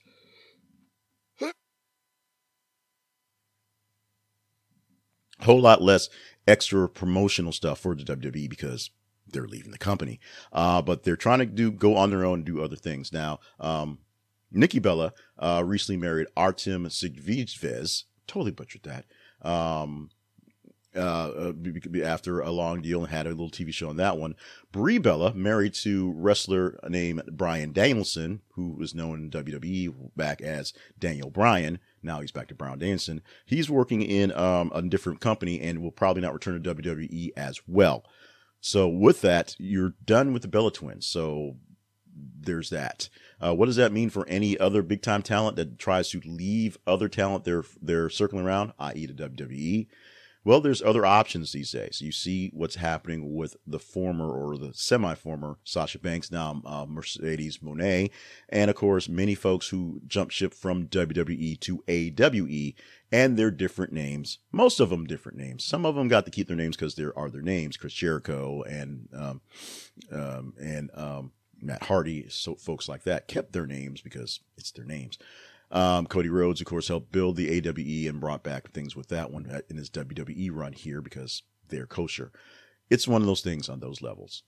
A 5.40 5.46
whole 5.46 5.62
lot 5.62 5.82
less 5.82 6.10
extra 6.48 6.88
promotional 6.88 7.52
stuff 7.52 7.80
for 7.80 7.96
the 7.96 8.04
WWE 8.04 8.50
because 8.50 8.92
they're 9.28 9.48
leaving 9.48 9.72
the 9.72 9.78
company. 9.78 10.20
Uh, 10.54 10.82
but 10.82 11.04
they're 11.04 11.18
trying 11.18 11.40
to 11.40 11.46
do 11.46 11.72
go 11.72 11.96
on 11.98 12.12
their 12.12 12.24
own 12.24 12.40
and 12.40 12.46
do 12.46 12.62
other 12.62 12.76
things. 12.76 13.12
Now, 13.12 13.40
um, 13.60 14.00
Nikki 14.52 14.80
Bella 14.80 15.14
uh, 15.38 15.64
recently 15.66 15.98
married 15.98 16.28
Artem 16.38 16.86
Sigvijvez. 16.86 18.04
Totally 18.28 18.52
butchered 18.52 18.84
that 18.84 19.06
um, 19.44 20.10
uh, 20.96 21.00
uh 21.00 21.54
after 22.04 22.42
a 22.42 22.52
long 22.52 22.82
deal 22.82 23.04
and 23.04 23.12
had 23.12 23.26
a 23.26 23.30
little 23.30 23.50
TV 23.50 23.74
show 23.74 23.90
on 23.90 23.98
that 23.98 24.18
one. 24.18 24.36
Brie 24.72 24.98
Bella, 24.98 25.34
married 25.34 25.74
to 25.76 26.14
wrestler 26.16 26.80
named 26.88 27.24
Bryan 27.32 27.74
Danielson, 27.74 28.42
who 28.54 28.74
was 28.74 28.94
known 28.94 29.24
in 29.24 29.32
WWE 29.32 30.12
back 30.16 30.42
as 30.42 30.74
Daniel 31.00 31.30
Bryan. 31.30 31.80
Now 32.02 32.22
he's 32.22 32.32
back 32.32 32.48
to 32.50 32.56
Brown 32.56 32.80
Danielson. 32.80 33.22
He's 33.46 33.70
working 33.70 34.02
in 34.02 34.32
um, 34.34 34.72
a 34.76 34.82
different 34.82 35.20
company 35.20 35.62
and 35.62 35.82
will 35.82 35.92
probably 35.92 36.22
not 36.22 36.34
return 36.34 36.62
to 36.62 36.76
WWE 36.76 37.32
as 37.36 37.62
well. 37.68 38.04
So 38.62 38.88
with 38.88 39.22
that, 39.22 39.56
you're 39.60 39.94
done 40.06 40.32
with 40.32 40.42
the 40.42 40.48
Bella 40.48 40.72
twins. 40.72 41.06
So 41.06 41.58
there's 42.40 42.70
that. 42.70 43.10
Uh, 43.44 43.54
what 43.54 43.66
does 43.66 43.76
that 43.76 43.92
mean 43.92 44.10
for 44.10 44.28
any 44.28 44.58
other 44.58 44.82
big 44.82 45.02
time 45.02 45.22
talent 45.22 45.58
that 45.58 45.78
tries 45.78 46.10
to 46.10 46.22
leave 46.26 46.78
other 46.88 47.10
talent 47.10 47.44
they're 47.44 47.66
they're 47.82 48.10
circling 48.10 48.46
around, 48.46 48.74
i.e., 48.80 49.06
the 49.06 49.14
WWE? 49.14 49.88
Well, 50.46 50.60
there's 50.60 50.82
other 50.82 51.06
options 51.06 51.54
these 51.54 51.72
days. 51.72 52.02
You 52.02 52.12
see 52.12 52.52
what's 52.54 52.76
happening 52.76 53.34
with 53.34 53.56
the 53.66 53.80
former 53.80 54.30
or 54.30 54.58
the 54.58 54.74
semi-former 54.74 55.58
Sasha 55.64 56.00
Banks, 56.00 56.32
now 56.32 56.62
uh, 56.66 56.86
Mercedes 56.86 57.60
Moné, 57.60 58.12
and 58.50 58.70
of 58.70 58.76
course 58.76 59.08
many 59.08 59.36
folks 59.36 59.70
who 59.70 60.02
jumped 60.06 60.34
ship 60.34 60.54
from 60.54 60.88
WWE 60.88 61.60
to 61.62 61.84
AWE, 61.88 62.74
and 63.10 63.38
their 63.38 63.52
different 63.52 63.94
names. 63.94 64.40
Most 64.52 64.82
of 64.82 64.90
them 64.90 65.06
different 65.06 65.38
names. 65.38 65.64
Some 65.64 65.86
of 65.86 65.96
them 65.96 66.10
got 66.10 66.26
to 66.26 66.32
keep 66.32 66.48
their 66.48 66.58
names 66.58 66.76
because 66.76 66.96
there 66.96 67.18
are 67.18 67.30
their 67.30 67.42
names, 67.42 67.78
Chris 67.78 67.94
Jericho 67.94 68.64
and 68.64 69.08
um, 69.14 69.42
um, 70.12 70.54
and 70.60 70.92
um, 70.94 71.32
Matt 71.64 71.84
Hardy, 71.84 72.28
so 72.30 72.56
folks 72.56 72.88
like 72.88 73.04
that 73.04 73.28
kept 73.28 73.54
their 73.54 73.66
names 73.66 74.02
because 74.02 74.40
it's 74.58 74.72
their 74.72 74.86
names. 74.86 75.18
Um, 75.72 76.06
Cody 76.06 76.30
Rhodes, 76.30 76.62
of 76.62 76.68
course, 76.68 76.88
helped 76.88 77.12
build 77.12 77.36
the 77.36 77.50
AWE 77.50 78.08
and 78.08 78.20
brought 78.20 78.44
back 78.44 78.72
things 78.72 78.96
with 78.96 79.08
that 79.10 79.32
one 79.32 79.64
in 79.70 79.78
his 79.78 79.90
WWE 79.90 80.50
run 80.54 80.74
here 80.74 81.02
because 81.02 81.42
they're 81.70 81.88
kosher. 81.88 82.32
It's 82.90 83.08
one 83.08 83.22
of 83.22 83.28
those 83.28 83.42
things 83.42 83.70
on 83.70 83.80
those 83.80 84.02
levels. 84.02 84.44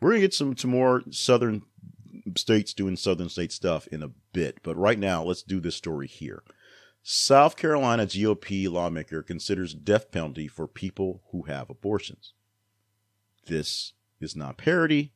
We're 0.00 0.10
gonna 0.10 0.20
get 0.20 0.34
some 0.34 0.54
to 0.54 0.66
more 0.66 1.02
southern 1.10 1.62
states 2.36 2.72
doing 2.74 2.96
southern 2.96 3.28
state 3.28 3.52
stuff 3.52 3.86
in 3.88 4.02
a 4.02 4.10
bit, 4.32 4.62
but 4.62 4.76
right 4.76 4.98
now 4.98 5.22
let's 5.22 5.42
do 5.42 5.60
this 5.60 5.76
story 5.76 6.06
here. 6.06 6.42
South 7.02 7.56
Carolina 7.56 8.04
GOP 8.04 8.70
lawmaker 8.70 9.22
considers 9.22 9.74
death 9.74 10.10
penalty 10.10 10.48
for 10.48 10.66
people 10.66 11.22
who 11.30 11.42
have 11.42 11.70
abortions. 11.70 12.32
This 13.46 13.92
is 14.20 14.36
not 14.36 14.58
parody. 14.58 15.12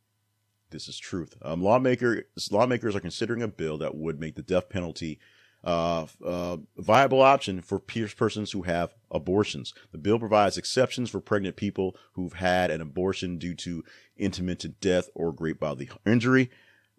This 0.70 0.88
is 0.88 0.98
truth. 0.98 1.34
Um, 1.42 1.62
lawmaker, 1.62 2.24
lawmakers 2.50 2.94
are 2.94 3.00
considering 3.00 3.42
a 3.42 3.48
bill 3.48 3.78
that 3.78 3.96
would 3.96 4.20
make 4.20 4.36
the 4.36 4.42
death 4.42 4.68
penalty 4.68 5.18
uh, 5.62 6.06
uh, 6.24 6.56
a 6.78 6.82
viable 6.82 7.20
option 7.20 7.60
for 7.60 7.78
persons 7.78 8.52
who 8.52 8.62
have 8.62 8.94
abortions. 9.10 9.74
The 9.92 9.98
bill 9.98 10.18
provides 10.18 10.56
exceptions 10.56 11.10
for 11.10 11.20
pregnant 11.20 11.56
people 11.56 11.96
who've 12.12 12.32
had 12.32 12.70
an 12.70 12.80
abortion 12.80 13.36
due 13.36 13.54
to 13.56 13.84
intermittent 14.16 14.80
death 14.80 15.10
or 15.14 15.32
great 15.32 15.60
bodily 15.60 15.90
injury. 16.06 16.50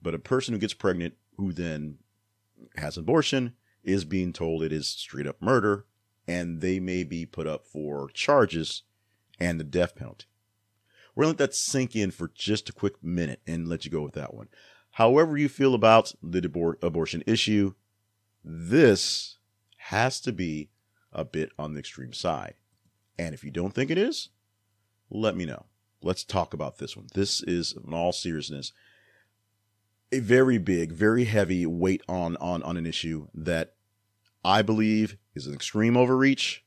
But 0.01 0.13
a 0.13 0.19
person 0.19 0.53
who 0.53 0.59
gets 0.59 0.73
pregnant 0.73 1.15
who 1.37 1.53
then 1.53 1.97
has 2.75 2.97
an 2.97 3.03
abortion 3.03 3.55
is 3.83 4.05
being 4.05 4.31
told 4.31 4.61
it 4.61 4.71
is 4.71 4.87
straight 4.87 5.27
up 5.27 5.41
murder 5.41 5.85
and 6.27 6.61
they 6.61 6.79
may 6.79 7.03
be 7.03 7.25
put 7.25 7.47
up 7.47 7.65
for 7.65 8.09
charges 8.09 8.83
and 9.39 9.59
the 9.59 9.63
death 9.63 9.95
penalty. 9.95 10.25
We're 11.15 11.25
going 11.25 11.35
to 11.35 11.43
let 11.43 11.49
that 11.49 11.55
sink 11.55 11.95
in 11.95 12.11
for 12.11 12.31
just 12.33 12.69
a 12.69 12.73
quick 12.73 13.03
minute 13.03 13.41
and 13.45 13.67
let 13.67 13.85
you 13.85 13.91
go 13.91 14.01
with 14.01 14.13
that 14.13 14.33
one. 14.33 14.47
However, 14.91 15.37
you 15.37 15.49
feel 15.49 15.73
about 15.73 16.13
the 16.21 16.41
abor- 16.41 16.81
abortion 16.81 17.23
issue, 17.25 17.73
this 18.43 19.37
has 19.77 20.19
to 20.21 20.31
be 20.31 20.69
a 21.13 21.25
bit 21.25 21.51
on 21.57 21.73
the 21.73 21.79
extreme 21.79 22.13
side. 22.13 22.55
And 23.17 23.33
if 23.33 23.43
you 23.43 23.51
don't 23.51 23.73
think 23.73 23.91
it 23.91 23.97
is, 23.97 24.29
let 25.09 25.35
me 25.35 25.45
know. 25.45 25.65
Let's 26.01 26.23
talk 26.23 26.53
about 26.53 26.77
this 26.77 26.95
one. 26.95 27.07
This 27.13 27.43
is, 27.43 27.75
in 27.85 27.93
all 27.93 28.11
seriousness, 28.11 28.71
a 30.11 30.19
very 30.19 30.57
big, 30.57 30.91
very 30.91 31.25
heavy 31.25 31.65
weight 31.65 32.01
on 32.07 32.35
on 32.37 32.63
on 32.63 32.77
an 32.77 32.85
issue 32.85 33.27
that 33.33 33.75
I 34.43 34.61
believe 34.61 35.17
is 35.35 35.47
an 35.47 35.53
extreme 35.53 35.95
overreach. 35.95 36.63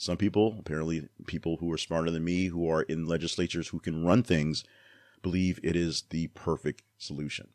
Some 0.00 0.16
people, 0.16 0.56
apparently 0.60 1.08
people 1.26 1.56
who 1.56 1.70
are 1.72 1.76
smarter 1.76 2.08
than 2.12 2.22
me, 2.24 2.46
who 2.46 2.70
are 2.70 2.82
in 2.82 3.06
legislatures 3.06 3.68
who 3.68 3.80
can 3.80 4.04
run 4.04 4.22
things, 4.22 4.62
believe 5.22 5.58
it 5.64 5.74
is 5.74 6.04
the 6.10 6.28
perfect 6.28 6.84
solution. 6.98 7.48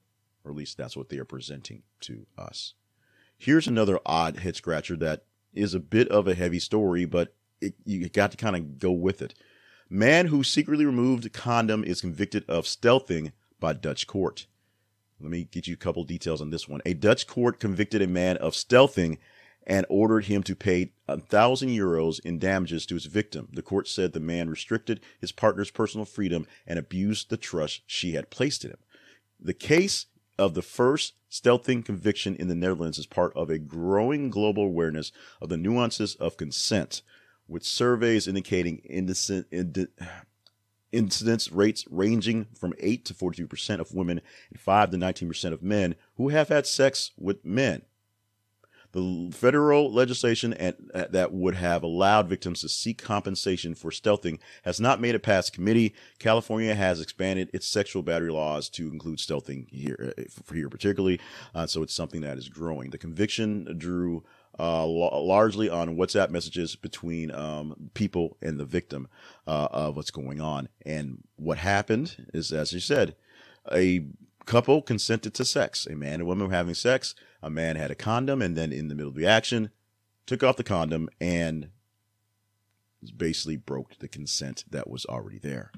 Or 0.43 0.51
at 0.51 0.57
least 0.57 0.77
that's 0.77 0.97
what 0.97 1.07
they 1.07 1.17
are 1.17 1.25
presenting 1.25 1.83
to 2.01 2.27
us. 2.37 2.73
Here's 3.37 3.65
another 3.65 3.97
odd 4.05 4.39
head 4.39 4.57
scratcher 4.57 4.97
that 4.97 5.23
is 5.53 5.73
a 5.73 5.79
bit 5.79 6.09
of 6.09 6.27
a 6.27 6.35
heavy 6.35 6.59
story, 6.59 7.05
but 7.05 7.33
it, 7.61 7.75
you 7.85 8.09
got 8.09 8.31
to 8.31 8.37
kind 8.37 8.57
of 8.57 8.77
go 8.77 8.91
with 8.91 9.21
it. 9.21 9.33
Man 9.89 10.27
who 10.27 10.43
secretly 10.43 10.85
removed 10.85 11.31
condom 11.31 11.85
is 11.85 12.01
convicted 12.01 12.43
of 12.49 12.65
stealthing 12.65 13.31
by 13.61 13.71
Dutch 13.71 14.05
court. 14.05 14.47
Let 15.21 15.31
me 15.31 15.45
get 15.45 15.67
you 15.67 15.75
a 15.75 15.77
couple 15.77 16.03
details 16.03 16.41
on 16.41 16.49
this 16.49 16.67
one. 16.67 16.81
A 16.85 16.93
Dutch 16.93 17.25
court 17.25 17.61
convicted 17.61 18.01
a 18.01 18.07
man 18.07 18.35
of 18.37 18.51
stealthing 18.51 19.17
and 19.65 19.85
ordered 19.89 20.25
him 20.25 20.43
to 20.43 20.55
pay 20.55 20.91
a 21.07 21.19
thousand 21.19 21.69
euros 21.69 22.19
in 22.23 22.39
damages 22.39 22.85
to 22.85 22.95
his 22.95 23.05
victim. 23.05 23.49
The 23.53 23.61
court 23.61 23.87
said 23.87 24.13
the 24.13 24.19
man 24.19 24.49
restricted 24.49 24.99
his 25.19 25.31
partner's 25.31 25.71
personal 25.71 26.05
freedom 26.05 26.45
and 26.67 26.77
abused 26.77 27.29
the 27.29 27.37
trust 27.37 27.81
she 27.87 28.13
had 28.13 28.29
placed 28.29 28.63
in 28.65 28.71
him. 28.71 28.79
The 29.39 29.53
case 29.53 30.07
of 30.37 30.53
the 30.53 30.61
first 30.61 31.13
stealthing 31.29 31.83
conviction 31.83 32.35
in 32.35 32.47
the 32.47 32.55
Netherlands 32.55 32.97
is 32.97 33.05
part 33.05 33.35
of 33.35 33.49
a 33.49 33.59
growing 33.59 34.29
global 34.29 34.63
awareness 34.63 35.11
of 35.41 35.49
the 35.49 35.57
nuances 35.57 36.15
of 36.15 36.37
consent, 36.37 37.01
with 37.47 37.63
surveys 37.63 38.27
indicating 38.27 38.81
indecent, 38.85 39.47
ind- 39.51 39.87
incidence 40.91 41.51
rates 41.51 41.85
ranging 41.89 42.47
from 42.57 42.73
8 42.79 43.03
to 43.05 43.13
42% 43.13 43.79
of 43.79 43.93
women 43.93 44.21
and 44.49 44.59
5 44.59 44.91
to 44.91 44.97
19% 44.97 45.53
of 45.53 45.63
men 45.63 45.95
who 46.15 46.29
have 46.29 46.49
had 46.49 46.65
sex 46.65 47.11
with 47.17 47.43
men. 47.43 47.81
The 48.93 49.31
federal 49.33 49.91
legislation 49.91 50.53
and, 50.53 50.75
uh, 50.93 51.05
that 51.09 51.33
would 51.33 51.55
have 51.55 51.83
allowed 51.83 52.29
victims 52.29 52.61
to 52.61 52.69
seek 52.69 53.01
compensation 53.01 53.73
for 53.73 53.89
stealthing 53.89 54.39
has 54.63 54.79
not 54.79 55.01
made 55.01 55.15
it 55.15 55.23
past 55.23 55.51
committee. 55.51 55.93
California 56.19 56.75
has 56.75 57.01
expanded 57.01 57.49
its 57.53 57.67
sexual 57.67 58.03
battery 58.03 58.31
laws 58.31 58.69
to 58.69 58.87
include 58.87 59.17
stealthing 59.17 59.67
here, 59.69 60.13
uh, 60.17 60.23
here 60.53 60.69
particularly. 60.69 61.19
Uh, 61.55 61.65
so 61.65 61.81
it's 61.81 61.93
something 61.93 62.21
that 62.21 62.37
is 62.37 62.49
growing. 62.49 62.91
The 62.91 62.99
conviction 62.99 63.75
drew 63.77 64.23
uh, 64.59 64.85
largely 64.85 65.69
on 65.69 65.97
WhatsApp 65.97 66.29
messages 66.29 66.75
between 66.75 67.31
um, 67.31 67.89
people 67.95 68.37
and 68.41 68.59
the 68.59 68.65
victim 68.65 69.07
uh, 69.47 69.69
of 69.71 69.95
what's 69.95 70.11
going 70.11 70.39
on. 70.39 70.69
And 70.85 71.23
what 71.35 71.57
happened 71.57 72.27
is, 72.33 72.51
as 72.51 72.71
you 72.71 72.79
said, 72.79 73.15
a 73.71 74.05
couple 74.45 74.81
consented 74.83 75.33
to 75.33 75.45
sex. 75.45 75.87
A 75.87 75.95
man 75.95 76.15
and 76.15 76.27
woman 76.27 76.47
were 76.47 76.53
having 76.53 76.75
sex 76.75 77.15
a 77.43 77.49
man 77.49 77.75
had 77.75 77.91
a 77.91 77.95
condom 77.95 78.41
and 78.41 78.55
then 78.55 78.71
in 78.71 78.87
the 78.87 78.95
middle 78.95 79.09
of 79.09 79.15
the 79.15 79.27
action 79.27 79.69
took 80.25 80.41
off 80.41 80.55
the 80.55 80.63
condom 80.63 81.09
and 81.19 81.69
basically 83.17 83.57
broke 83.57 83.99
the 83.99 84.07
consent 84.07 84.63
that 84.69 84.89
was 84.89 85.05
already 85.05 85.37
there. 85.37 85.71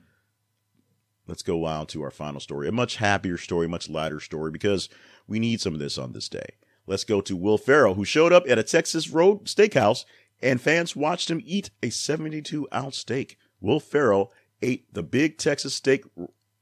Let's 1.27 1.41
go 1.41 1.65
on 1.65 1.87
to 1.87 2.03
our 2.03 2.11
final 2.11 2.39
story. 2.39 2.67
A 2.67 2.71
much 2.71 2.97
happier 2.97 3.37
story, 3.37 3.67
much 3.67 3.89
lighter 3.89 4.19
story, 4.19 4.51
because 4.51 4.89
we 5.27 5.39
need 5.39 5.59
some 5.59 5.73
of 5.73 5.79
this 5.79 5.97
on 5.97 6.13
this 6.13 6.29
day. 6.29 6.45
Let's 6.85 7.03
go 7.03 7.19
to 7.21 7.35
Will 7.35 7.57
Ferrell, 7.57 7.95
who 7.95 8.05
showed 8.05 8.31
up 8.31 8.43
at 8.47 8.59
a 8.59 8.63
Texas 8.63 9.09
Road 9.09 9.45
steakhouse 9.45 10.05
and 10.41 10.61
fans 10.61 10.95
watched 10.95 11.31
him 11.31 11.41
eat 11.43 11.71
a 11.81 11.89
72 11.89 12.67
ounce 12.71 12.97
steak. 12.99 13.39
Will 13.59 13.79
Ferrell 13.79 14.31
ate 14.61 14.93
the 14.93 15.01
big 15.01 15.39
Texas 15.39 15.73
steak 15.73 16.03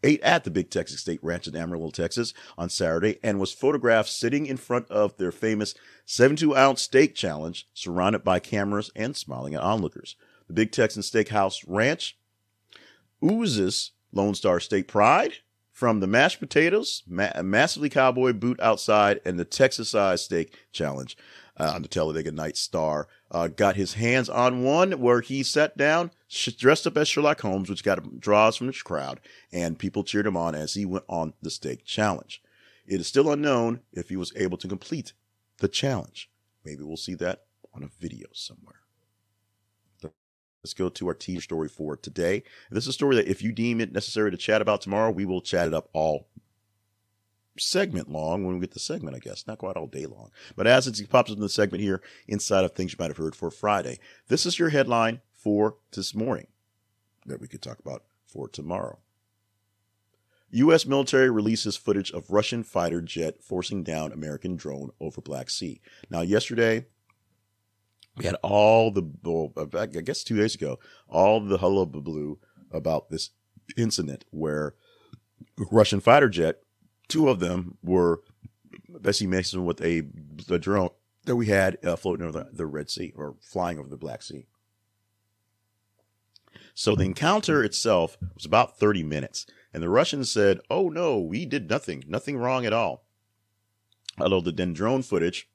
ate 0.04 0.22
at 0.22 0.44
the 0.44 0.52
Big 0.52 0.70
Texan 0.70 0.98
Steak 0.98 1.20
Ranch 1.22 1.48
in 1.48 1.56
Amarillo, 1.56 1.90
Texas 1.90 2.34
on 2.58 2.70
Saturday 2.70 3.20
and 3.24 3.40
was 3.40 3.54
photographed 3.54 4.10
sitting 4.10 4.46
in 4.46 4.58
front 4.58 4.90
of 4.90 5.18
their 5.18 5.32
famous 5.32 5.74
72 6.06 6.56
ounce 6.56 6.82
steak 6.82 7.16
challenge, 7.16 7.68
surrounded 7.74 8.24
by 8.24 8.40
cameras 8.40 8.92
and 8.96 9.16
smiling 9.16 9.56
at 9.56 9.62
onlookers. 9.62 10.16
The 10.48 10.54
Big 10.54 10.72
Texan 10.72 11.02
Steakhouse 11.02 11.64
Ranch 11.68 12.18
oozes 13.24 13.92
Lone 14.12 14.36
Star 14.36 14.60
State 14.60 14.88
pride 14.88 15.38
from 15.72 16.00
the 16.00 16.08
mashed 16.08 16.40
potatoes, 16.40 17.04
ma- 17.08 17.42
massively 17.42 17.90
cowboy 17.90 18.34
boot 18.34 18.60
outside, 18.62 19.20
and 19.26 19.40
the 19.40 19.46
Texas 19.46 19.90
sized 19.90 20.26
steak 20.26 20.68
challenge 20.72 21.18
uh, 21.58 21.72
on 21.76 21.82
the 21.82 21.88
Talladega 21.88 22.32
Night 22.32 22.58
Star. 22.58 23.08
Uh, 23.32 23.48
got 23.48 23.76
his 23.76 23.96
hands 23.96 24.30
on 24.30 24.64
one 24.64 24.94
where 24.94 25.22
he 25.22 25.44
sat 25.44 25.78
down, 25.78 26.12
dressed 26.58 26.88
up 26.88 26.98
as 26.98 27.08
Sherlock 27.08 27.42
Holmes, 27.42 27.70
which 27.70 27.84
got 27.84 28.20
draws 28.20 28.56
from 28.56 28.68
the 28.68 28.74
crowd, 28.74 29.20
and 29.52 29.80
people 29.80 30.04
cheered 30.04 30.28
him 30.28 30.38
on 30.38 30.56
as 30.56 30.74
he 30.74 30.86
went 30.86 31.06
on 31.08 31.34
the 31.42 31.50
steak 31.50 31.86
challenge. 31.86 32.42
It 32.86 33.00
is 33.00 33.08
still 33.08 33.32
unknown 33.32 33.82
if 33.92 34.10
he 34.10 34.16
was 34.16 34.34
able 34.36 34.58
to 34.58 34.68
complete 34.68 35.14
the 35.60 35.68
challenge. 35.68 36.30
Maybe 36.66 36.84
we'll 36.84 36.98
see 36.98 37.16
that 37.16 37.44
on 37.74 37.84
a 37.84 37.90
video 38.00 38.28
somewhere. 38.34 38.84
Let's 40.64 40.74
go 40.74 40.88
to 40.88 41.08
our 41.08 41.14
teaser 41.14 41.42
story 41.42 41.68
for 41.68 41.98
today. 41.98 42.44
This 42.72 42.86
is 42.86 42.90
a 42.90 42.94
story 42.94 43.18
that 43.18 43.28
if 43.28 43.42
you 43.42 43.52
deem 43.52 43.82
it 43.82 43.92
necessary 43.92 44.32
to 44.32 44.38
chat 44.38 44.62
about 44.62 44.80
tomorrow, 44.80 45.12
we 45.12 45.26
will 45.26 45.42
chat 45.42 45.68
it 45.68 45.74
up 45.74 45.90
all 45.92 46.28
segment 47.58 48.10
long 48.10 48.46
when 48.46 48.56
we 48.56 48.62
get 48.62 48.72
the 48.72 48.80
segment, 48.80 49.16
I 49.16 49.20
guess. 49.20 49.46
Not 49.48 49.60
quite 49.60 49.76
all 49.76 49.88
day 49.88 50.06
long. 50.06 50.32
But 50.56 50.68
as 50.68 50.88
it 50.88 51.10
pops 51.10 51.32
up 51.32 51.38
in 51.38 51.42
the 51.42 51.50
segment 51.50 51.84
here 51.84 52.02
inside 52.28 52.66
of 52.66 52.74
things 52.74 52.94
you 52.94 52.98
might 53.00 53.10
have 53.10 53.18
heard 53.18 53.36
for 53.36 53.52
Friday, 53.52 54.00
this 54.28 54.46
is 54.46 54.60
your 54.60 54.70
headline 54.70 55.22
for 55.34 55.78
this 55.96 56.16
morning 56.16 56.48
that 57.26 57.40
we 57.40 57.48
could 57.48 57.62
talk 57.62 57.80
about 57.80 58.04
for 58.26 58.48
tomorrow. 58.48 59.00
U.S. 60.52 60.86
military 60.86 61.32
releases 61.32 61.76
footage 61.76 62.12
of 62.12 62.30
Russian 62.30 62.64
fighter 62.64 63.02
jet 63.02 63.42
forcing 63.42 63.84
down 63.84 64.12
American 64.12 64.56
drone 64.56 64.92
over 65.00 65.20
Black 65.20 65.50
Sea. 65.50 65.82
Now, 66.12 66.22
yesterday, 66.22 66.86
we 68.18 68.26
had 68.26 68.36
all 68.44 68.92
the, 68.92 69.10
well, 69.24 69.52
I 69.74 69.88
guess 69.88 70.24
two 70.24 70.38
days 70.38 70.54
ago, 70.54 70.78
all 71.08 71.40
the 71.40 71.58
hullabaloo 71.58 72.38
about 72.72 73.10
this 73.10 73.32
incident 73.76 74.26
where 74.30 74.76
Russian 75.58 76.00
fighter 76.00 76.30
jet 76.30 76.63
two 77.14 77.30
of 77.30 77.40
them 77.40 77.78
were 77.84 78.22
Bessie 78.90 79.28
Mason 79.28 79.66
with 79.66 79.80
a 79.82 80.02
the 80.48 80.58
drone 80.58 80.90
that 81.26 81.36
we 81.36 81.46
had 81.46 81.78
uh, 81.86 81.96
floating 81.96 82.26
over 82.26 82.40
the, 82.40 82.50
the 82.52 82.66
Red 82.66 82.90
Sea 82.90 83.14
or 83.16 83.36
flying 83.40 83.78
over 83.78 83.88
the 83.88 83.98
Black 83.98 84.24
Sea. 84.24 84.48
So 86.74 86.96
the 86.96 87.04
encounter 87.04 87.64
itself 87.64 88.18
was 88.34 88.46
about 88.46 88.80
30 88.80 89.04
minutes, 89.04 89.46
and 89.72 89.84
the 89.84 89.90
Russians 89.90 90.32
said, 90.32 90.60
"Oh 90.72 90.90
no, 90.90 91.20
we 91.20 91.46
did 91.46 91.70
nothing, 91.70 92.04
nothing 92.08 92.38
wrong 92.38 92.66
at 92.66 92.74
all." 92.74 93.06
Although 94.20 94.42
the 94.42 94.52
then 94.52 94.74
drone 94.74 95.04
footage, 95.04 95.48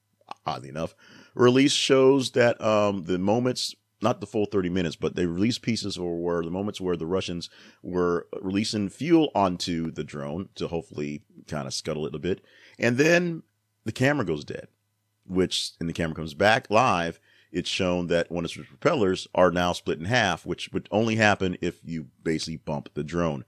oddly 0.47 0.69
enough, 0.69 0.95
release 1.35 1.73
shows 1.73 2.31
that 2.33 2.61
um, 2.61 3.05
the 3.05 3.19
moments 3.19 3.75
not 4.01 4.21
the 4.21 4.27
full 4.27 4.47
30 4.47 4.69
minutes, 4.69 4.97
but 4.97 5.17
they 5.17 5.27
released 5.27 5.63
pieces 5.63 5.97
or 5.99 6.19
were 6.19 6.45
the 6.45 6.51
moments 6.51 6.81
where 6.81 6.97
the 6.97 7.07
Russians 7.07 7.51
were 7.83 8.27
releasing 8.41 8.89
fuel 8.89 9.31
onto 9.35 9.91
the 9.91 10.05
drone 10.05 10.49
to 10.55 10.69
hopefully 10.69 11.23
kind 11.47 11.67
of 11.67 11.75
scuttle 11.75 12.07
it 12.07 12.15
a 12.15 12.19
bit. 12.19 12.41
And 12.79 12.97
then 12.97 13.43
the 13.85 13.93
camera 13.93 14.25
goes 14.25 14.45
dead, 14.45 14.69
which, 15.27 15.73
and 15.81 15.89
the 15.89 15.95
camera 15.95 16.15
comes 16.15 16.35
back 16.35 16.71
live. 16.71 17.19
It's 17.51 17.71
shown 17.71 18.09
that 18.09 18.31
one 18.31 18.45
of 18.45 18.51
its 18.51 18.69
propellers 18.69 19.27
are 19.35 19.51
now 19.51 19.73
split 19.73 19.99
in 19.99 20.05
half, 20.05 20.45
which 20.45 20.71
would 20.73 20.89
only 20.93 21.17
happen 21.17 21.57
if 21.61 21.81
you 21.83 22.09
basically 22.23 22.59
bump 22.59 22.91
the 22.95 23.03
drone. 23.03 23.45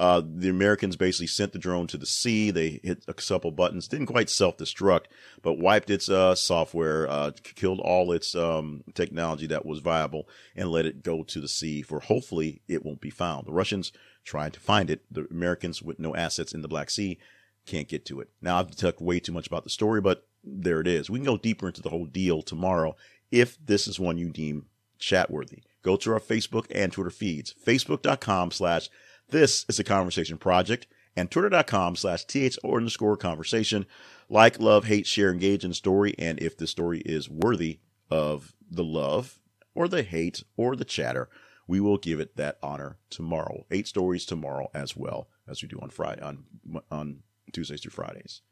Uh, 0.00 0.22
the 0.24 0.48
Americans 0.48 0.96
basically 0.96 1.26
sent 1.26 1.52
the 1.52 1.58
drone 1.58 1.86
to 1.86 1.98
the 1.98 2.06
sea. 2.06 2.50
They 2.50 2.80
hit 2.82 3.04
a 3.06 3.12
couple 3.12 3.50
buttons, 3.50 3.86
didn't 3.86 4.06
quite 4.06 4.30
self 4.30 4.56
destruct, 4.56 5.04
but 5.42 5.58
wiped 5.58 5.90
its 5.90 6.08
uh, 6.08 6.34
software, 6.34 7.06
uh, 7.06 7.32
killed 7.42 7.80
all 7.80 8.10
its 8.10 8.34
um, 8.34 8.82
technology 8.94 9.46
that 9.48 9.66
was 9.66 9.80
viable, 9.80 10.26
and 10.56 10.70
let 10.70 10.86
it 10.86 11.02
go 11.02 11.22
to 11.24 11.38
the 11.38 11.48
sea 11.48 11.82
for 11.82 12.00
hopefully 12.00 12.62
it 12.66 12.82
won't 12.82 13.02
be 13.02 13.10
found. 13.10 13.46
The 13.46 13.52
Russians 13.52 13.92
tried 14.24 14.54
to 14.54 14.60
find 14.60 14.88
it. 14.88 15.04
The 15.10 15.26
Americans 15.30 15.82
with 15.82 15.98
no 15.98 16.16
assets 16.16 16.54
in 16.54 16.62
the 16.62 16.68
Black 16.68 16.88
Sea 16.88 17.18
can't 17.66 17.86
get 17.86 18.06
to 18.06 18.20
it. 18.20 18.30
Now, 18.40 18.58
I've 18.58 18.74
talked 18.74 19.02
way 19.02 19.20
too 19.20 19.32
much 19.32 19.48
about 19.48 19.64
the 19.64 19.70
story, 19.70 20.00
but 20.00 20.26
there 20.42 20.80
it 20.80 20.88
is. 20.88 21.10
We 21.10 21.18
can 21.18 21.26
go 21.26 21.36
deeper 21.36 21.66
into 21.66 21.82
the 21.82 21.90
whole 21.90 22.06
deal 22.06 22.40
tomorrow 22.40 22.96
if 23.30 23.58
this 23.62 23.86
is 23.86 24.00
one 24.00 24.16
you 24.16 24.30
deem 24.30 24.64
chat 24.98 25.30
worthy. 25.30 25.58
Go 25.82 25.96
to 25.96 26.12
our 26.14 26.20
Facebook 26.20 26.68
and 26.70 26.90
Twitter 26.90 27.10
feeds, 27.10 27.54
facebook.com 27.66 28.50
slash 28.50 28.88
this 29.30 29.64
is 29.68 29.78
a 29.78 29.84
conversation 29.84 30.38
project 30.38 30.86
and 31.16 31.30
twitter.com 31.30 31.96
slash 31.96 32.24
th 32.24 32.56
underscore 32.64 33.16
conversation. 33.16 33.86
Like, 34.28 34.60
love, 34.60 34.84
hate, 34.84 35.06
share, 35.06 35.30
engage 35.32 35.64
in 35.64 35.72
story. 35.74 36.14
And 36.18 36.38
if 36.40 36.56
the 36.56 36.66
story 36.66 37.00
is 37.00 37.28
worthy 37.28 37.80
of 38.10 38.54
the 38.70 38.84
love 38.84 39.40
or 39.74 39.88
the 39.88 40.02
hate 40.02 40.44
or 40.56 40.76
the 40.76 40.84
chatter, 40.84 41.28
we 41.66 41.80
will 41.80 41.98
give 41.98 42.20
it 42.20 42.36
that 42.36 42.58
honor 42.62 42.98
tomorrow. 43.10 43.66
Eight 43.70 43.86
stories 43.88 44.24
tomorrow 44.24 44.70
as 44.74 44.96
well 44.96 45.28
as 45.48 45.62
we 45.62 45.68
do 45.68 45.78
on 45.80 45.90
Friday 45.90 46.22
on 46.22 46.44
on 46.90 47.22
Tuesdays 47.52 47.80
through 47.80 47.90
Fridays. 47.90 48.42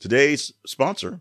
Today's 0.00 0.52
sponsor, 0.66 1.20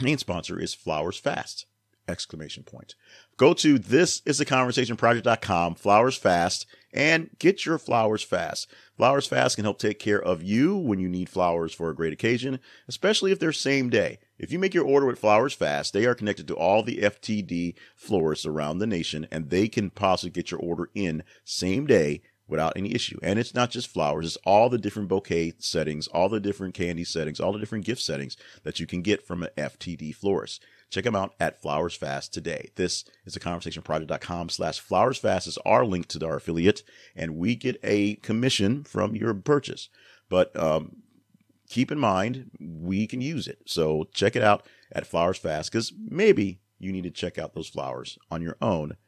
main 0.00 0.18
sponsor 0.18 0.58
is 0.60 0.74
Flowers 0.74 1.16
Fast. 1.18 1.66
exclamation 2.08 2.62
point. 2.64 2.94
Go 3.36 3.54
to 3.54 3.78
thisisaconversationproject.com, 3.78 5.76
flowers 5.76 6.16
fast, 6.16 6.66
and 6.92 7.30
get 7.38 7.64
your 7.64 7.78
flowers 7.78 8.22
fast. 8.22 8.68
Flowers 8.96 9.26
fast 9.26 9.56
can 9.56 9.64
help 9.64 9.78
take 9.78 9.98
care 9.98 10.20
of 10.22 10.42
you 10.42 10.76
when 10.76 11.00
you 11.00 11.08
need 11.08 11.28
flowers 11.28 11.72
for 11.72 11.88
a 11.88 11.94
great 11.94 12.12
occasion, 12.12 12.58
especially 12.88 13.32
if 13.32 13.38
they're 13.38 13.52
same 13.52 13.90
day. 13.90 14.18
If 14.38 14.52
you 14.52 14.58
make 14.58 14.74
your 14.74 14.84
order 14.84 15.06
with 15.06 15.18
Flowers 15.18 15.54
Fast, 15.54 15.92
they 15.92 16.04
are 16.04 16.14
connected 16.14 16.48
to 16.48 16.56
all 16.56 16.82
the 16.82 16.98
FTD 16.98 17.74
florists 17.94 18.44
around 18.44 18.78
the 18.78 18.86
nation, 18.86 19.26
and 19.30 19.50
they 19.50 19.68
can 19.68 19.90
possibly 19.90 20.30
get 20.30 20.50
your 20.50 20.60
order 20.60 20.90
in 20.94 21.22
same 21.44 21.86
day 21.86 22.22
without 22.48 22.74
any 22.76 22.94
issue. 22.94 23.18
And 23.22 23.38
it's 23.38 23.54
not 23.54 23.70
just 23.70 23.88
flowers, 23.88 24.26
it's 24.26 24.36
all 24.44 24.68
the 24.68 24.78
different 24.78 25.08
bouquet 25.08 25.54
settings, 25.58 26.06
all 26.08 26.28
the 26.28 26.40
different 26.40 26.74
candy 26.74 27.04
settings, 27.04 27.40
all 27.40 27.52
the 27.52 27.58
different 27.58 27.84
gift 27.84 28.02
settings 28.02 28.36
that 28.62 28.78
you 28.78 28.86
can 28.86 29.02
get 29.02 29.26
from 29.26 29.42
an 29.42 29.50
FTD 29.56 30.14
florist. 30.14 30.62
Check 30.92 31.04
them 31.04 31.16
out 31.16 31.34
at 31.40 31.62
Flowers 31.62 31.94
Fast 31.94 32.34
today. 32.34 32.68
This 32.74 33.06
is 33.24 33.34
a 33.34 33.40
conversationproject.com 33.40 34.50
slash 34.50 34.78
Flowers 34.78 35.16
Fast 35.16 35.46
is 35.46 35.56
our 35.64 35.86
link 35.86 36.06
to 36.08 36.26
our 36.26 36.36
affiliate, 36.36 36.82
and 37.16 37.38
we 37.38 37.56
get 37.56 37.80
a 37.82 38.16
commission 38.16 38.84
from 38.84 39.16
your 39.16 39.32
purchase. 39.32 39.88
But 40.28 40.54
um, 40.54 40.96
keep 41.66 41.90
in 41.90 41.98
mind, 41.98 42.50
we 42.60 43.06
can 43.06 43.22
use 43.22 43.48
it. 43.48 43.60
So 43.64 44.06
check 44.12 44.36
it 44.36 44.42
out 44.42 44.66
at 44.92 45.06
Flowers 45.06 45.38
Fast 45.38 45.72
because 45.72 45.94
maybe 45.98 46.60
you 46.78 46.92
need 46.92 47.04
to 47.04 47.10
check 47.10 47.38
out 47.38 47.54
those 47.54 47.70
flowers 47.70 48.18
on 48.30 48.42
your 48.42 48.58
own 48.60 48.98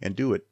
and 0.00 0.14
do 0.14 0.34
it 0.34 0.46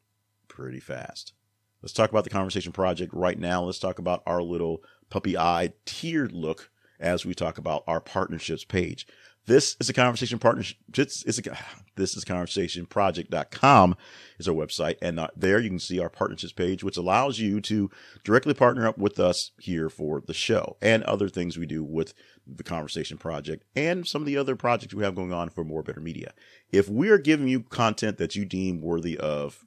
pretty 0.48 0.80
fast. 0.80 1.34
Let's 1.82 1.92
talk 1.92 2.10
about 2.10 2.24
the 2.24 2.30
Conversation 2.30 2.72
Project 2.72 3.14
right 3.14 3.38
now. 3.38 3.62
Let's 3.62 3.78
talk 3.78 4.00
about 4.00 4.24
our 4.26 4.42
little 4.42 4.82
puppy 5.08 5.38
eye 5.38 5.72
tiered 5.84 6.32
look 6.32 6.68
as 6.98 7.24
we 7.24 7.32
talk 7.32 7.58
about 7.58 7.84
our 7.86 8.00
partnerships 8.00 8.64
page. 8.64 9.06
This 9.50 9.76
is 9.80 9.88
a 9.88 9.92
conversation 9.92 10.38
partnership. 10.38 10.76
It's, 10.96 11.24
it's 11.24 11.40
a, 11.40 11.58
this 11.96 12.16
is 12.16 12.24
conversationproject.com 12.24 13.96
is 14.38 14.46
our 14.46 14.54
website. 14.54 14.94
And 15.02 15.18
uh, 15.18 15.26
there 15.34 15.58
you 15.58 15.68
can 15.68 15.80
see 15.80 15.98
our 15.98 16.08
partnerships 16.08 16.52
page, 16.52 16.84
which 16.84 16.96
allows 16.96 17.40
you 17.40 17.60
to 17.62 17.90
directly 18.22 18.54
partner 18.54 18.86
up 18.86 18.96
with 18.96 19.18
us 19.18 19.50
here 19.58 19.90
for 19.90 20.22
the 20.24 20.32
show 20.32 20.76
and 20.80 21.02
other 21.02 21.28
things 21.28 21.58
we 21.58 21.66
do 21.66 21.82
with 21.82 22.14
the 22.46 22.62
conversation 22.62 23.18
project 23.18 23.64
and 23.74 24.06
some 24.06 24.22
of 24.22 24.26
the 24.26 24.36
other 24.36 24.54
projects 24.54 24.94
we 24.94 25.02
have 25.02 25.16
going 25.16 25.32
on 25.32 25.48
for 25.48 25.64
more 25.64 25.82
better 25.82 26.00
media. 26.00 26.32
If 26.70 26.88
we 26.88 27.08
are 27.08 27.18
giving 27.18 27.48
you 27.48 27.64
content 27.64 28.18
that 28.18 28.36
you 28.36 28.44
deem 28.44 28.80
worthy 28.80 29.18
of 29.18 29.64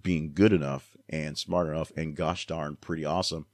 being 0.00 0.32
good 0.32 0.54
enough 0.54 0.96
and 1.06 1.36
smart 1.36 1.68
enough 1.68 1.92
and 1.98 2.16
gosh 2.16 2.46
darn 2.46 2.76
pretty 2.76 3.04
awesome, 3.04 3.44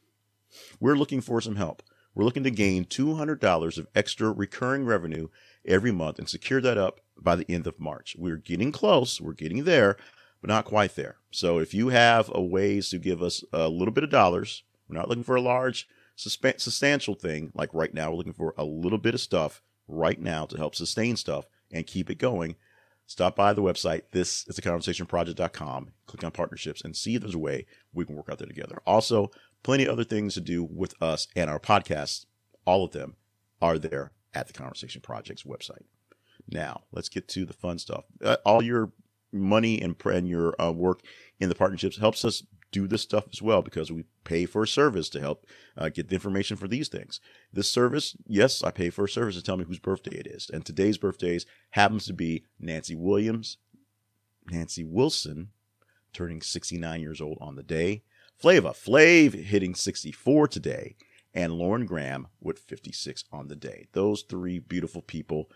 we're 0.79 0.95
looking 0.95 1.21
for 1.21 1.41
some 1.41 1.57
help. 1.57 1.83
We're 2.15 2.25
looking 2.25 2.45
to 2.45 2.51
gain 2.51 2.85
$200 2.85 3.79
of 3.79 3.87
extra 3.95 4.31
recurring 4.31 4.85
revenue 4.85 5.29
every 5.65 5.93
month 5.93 6.19
and 6.19 6.29
secure 6.29 6.61
that 6.61 6.77
up 6.77 7.01
by 7.19 7.37
the 7.37 7.51
end 7.51 7.67
of 7.67 7.81
March. 7.81 8.17
We're 8.19 8.37
getting 8.37 8.73
close, 8.73 9.21
we're 9.21 9.33
getting 9.33 9.65
there, 9.65 9.97
but 10.41 10.49
not 10.49 10.65
quite 10.65 10.95
there. 10.95 11.17
So 11.31 11.59
if 11.59 11.73
you 11.73 11.89
have 11.89 12.31
a 12.35 12.43
ways 12.43 12.91
to 12.91 12.99
give 12.99 13.23
us 13.23 13.45
a 13.53 13.69
little 13.69 13.95
bit 13.95 14.05
of 14.05 14.11
dollars, 14.11 14.63
we're 14.89 14.99
not 14.99 15.09
looking 15.09 15.25
for 15.25 15.37
a 15.37 15.41
large 15.41 15.89
substantial 16.17 17.15
thing 17.15 17.51
like 17.55 17.71
right 17.73 17.95
now. 17.95 18.11
We're 18.11 18.19
looking 18.19 18.33
for 18.35 18.55
a 18.59 18.65
little 18.65 18.99
bit 18.99 19.15
of 19.15 19.21
stuff 19.21 19.63
right 19.89 20.21
now 20.21 20.45
to 20.47 20.59
help 20.59 20.75
sustain 20.75 21.17
stuff 21.17 21.47
and 21.71 21.87
keep 21.87 22.11
it 22.11 22.19
going. 22.19 22.57
Stop 23.07 23.37
by 23.37 23.53
the 23.53 23.63
website. 23.63 24.03
This 24.13 24.47
is 24.49 24.57
the 24.57 24.63
conversationproject.com. 24.63 25.93
Click 26.07 26.25
on 26.25 26.31
partnerships 26.31 26.83
and 26.83 26.97
see 26.97 27.15
if 27.15 27.23
there's 27.23 27.35
a 27.35 27.39
way 27.39 27.67
we 27.93 28.05
can 28.05 28.17
work 28.17 28.29
out 28.31 28.39
there 28.39 28.47
together. 28.47 28.81
Also, 28.87 29.31
plenty 29.63 29.85
of 29.85 29.91
other 29.91 30.05
things 30.05 30.35
to 30.35 30.41
do 30.41 30.63
with 30.65 30.95
us 31.03 31.29
and 31.37 31.49
our 31.49 31.61
podcasts. 31.61 32.27
All 32.65 32.85
of 32.85 32.93
them 32.93 33.17
are 33.61 33.79
there 33.79 34.13
at 34.35 34.47
the 34.47 34.53
Conversation 34.53 35.01
Project's 35.01 35.45
website. 35.45 35.85
Now, 36.49 36.83
let's 36.93 37.09
get 37.09 37.29
to 37.29 37.45
the 37.45 37.53
fun 37.53 37.79
stuff. 37.79 38.05
Uh, 38.23 38.37
all 38.45 38.63
your 38.63 38.93
money 39.33 39.81
and, 39.81 39.97
and 40.05 40.29
your 40.29 40.61
uh, 40.61 40.71
work 40.71 41.01
in 41.41 41.49
the 41.49 41.55
partnerships 41.55 41.99
helps 41.99 42.25
us 42.25 42.43
do 42.71 42.87
this 42.89 43.03
stuff 43.03 43.27
as 43.31 43.43
well 43.43 43.63
because 43.63 43.93
we 43.93 44.05
pay 44.25 44.47
for 44.47 44.63
a 44.63 44.69
service 44.69 45.09
to 45.11 45.21
help 45.21 45.47
uh, 45.77 45.91
get 45.91 46.09
the 46.09 46.15
information 46.15 46.57
for 46.57 46.67
these 46.67 46.89
things. 46.89 47.21
This 47.53 47.71
service, 47.71 48.17
yes, 48.27 48.63
I 48.63 48.71
pay 48.71 48.91
for 48.91 49.05
a 49.05 49.09
service 49.09 49.37
to 49.37 49.43
tell 49.43 49.59
me 49.59 49.65
whose 49.65 49.79
birthday 49.79 50.17
it 50.17 50.27
is. 50.27 50.51
And 50.53 50.65
today's 50.65 50.99
birthdays 50.99 51.47
happens 51.71 52.07
to 52.07 52.15
be 52.15 52.45
Nancy 52.59 52.95
Williams, 52.95 53.59
Nancy 54.51 54.85
Wilson, 54.85 55.51
turning 56.13 56.41
69 56.41 57.01
years 57.01 57.21
old 57.21 57.39
on 57.41 57.57
the 57.57 57.63
day, 57.63 58.03
Flavor 58.43 58.71
Flav 58.71 59.35
hitting 59.35 59.73
64 59.73 60.49
today, 60.49 60.97
and 61.33 61.53
Lauren 61.53 61.87
Graham 61.87 62.27
with 62.41 62.59
56 62.59 63.23
on 63.31 63.47
the 63.47 63.55
day. 63.55 63.87
Those 63.93 64.23
three 64.23 64.59
beautiful 64.59 65.01
people, 65.01 65.49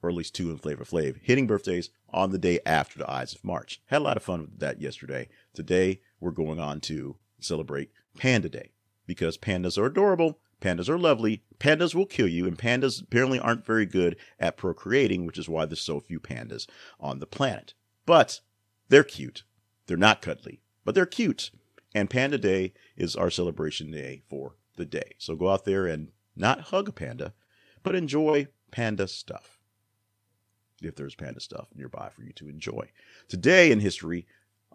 or 0.00 0.10
at 0.10 0.14
least 0.14 0.32
two 0.32 0.52
in 0.52 0.58
Flavor 0.58 0.84
Flav, 0.84 1.18
hitting 1.20 1.48
birthdays 1.48 1.90
on 2.10 2.30
the 2.30 2.38
day 2.38 2.60
after 2.64 3.00
the 3.00 3.10
Ides 3.10 3.34
of 3.34 3.42
March. 3.42 3.82
Had 3.86 4.00
a 4.00 4.04
lot 4.04 4.16
of 4.16 4.22
fun 4.22 4.42
with 4.42 4.60
that 4.60 4.80
yesterday. 4.80 5.28
Today, 5.54 6.00
we're 6.20 6.30
going 6.30 6.60
on 6.60 6.78
to 6.82 7.16
celebrate 7.40 7.90
Panda 8.16 8.48
Day 8.48 8.70
because 9.04 9.36
pandas 9.36 9.76
are 9.76 9.86
adorable, 9.86 10.38
pandas 10.60 10.88
are 10.88 11.00
lovely, 11.00 11.42
pandas 11.58 11.96
will 11.96 12.06
kill 12.06 12.28
you, 12.28 12.46
and 12.46 12.56
pandas 12.56 13.02
apparently 13.02 13.40
aren't 13.40 13.66
very 13.66 13.86
good 13.86 14.14
at 14.38 14.56
procreating, 14.56 15.26
which 15.26 15.36
is 15.36 15.48
why 15.48 15.66
there's 15.66 15.80
so 15.80 15.98
few 15.98 16.20
pandas 16.20 16.68
on 17.00 17.18
the 17.18 17.26
planet. 17.26 17.74
But 18.06 18.40
they're 18.88 19.02
cute. 19.02 19.42
They're 19.88 19.96
not 19.96 20.22
cuddly, 20.22 20.60
but 20.84 20.94
they're 20.94 21.06
cute. 21.06 21.50
And 21.94 22.08
Panda 22.08 22.38
Day 22.38 22.72
is 22.96 23.16
our 23.16 23.30
celebration 23.30 23.90
day 23.90 24.22
for 24.28 24.56
the 24.76 24.84
day. 24.84 25.14
So 25.18 25.36
go 25.36 25.50
out 25.50 25.64
there 25.64 25.86
and 25.86 26.08
not 26.34 26.60
hug 26.60 26.88
a 26.88 26.92
panda, 26.92 27.34
but 27.82 27.94
enjoy 27.94 28.48
panda 28.70 29.08
stuff. 29.08 29.58
If 30.80 30.96
there's 30.96 31.14
panda 31.14 31.40
stuff 31.40 31.68
nearby 31.74 32.10
for 32.14 32.22
you 32.22 32.32
to 32.32 32.48
enjoy. 32.48 32.90
Today 33.28 33.70
in 33.70 33.80
history, 33.80 34.26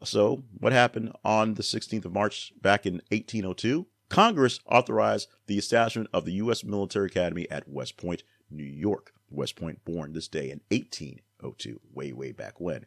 so 0.04 0.44
what 0.60 0.74
happened 0.74 1.14
on 1.26 1.56
the 1.56 1.64
16th 1.64 2.06
of 2.06 2.14
March 2.14 2.54
back 2.62 2.86
in 2.86 3.02
1802? 3.10 3.88
Congress 4.10 4.60
authorized 4.66 5.28
the 5.48 5.58
establishment 5.58 6.10
of 6.14 6.24
the 6.24 6.34
U.S. 6.34 6.64
Military 6.64 7.08
Academy 7.08 7.50
at 7.50 7.68
West 7.68 7.98
Point, 7.98 8.24
New 8.50 8.64
York. 8.64 9.12
West 9.30 9.58
Point 9.58 9.84
born 9.84 10.14
this 10.14 10.30
day 10.30 10.50
in 10.50 10.62
1802, 10.70 11.82
way, 11.94 12.14
way 12.14 12.32
back 12.32 12.60
when. 12.62 12.86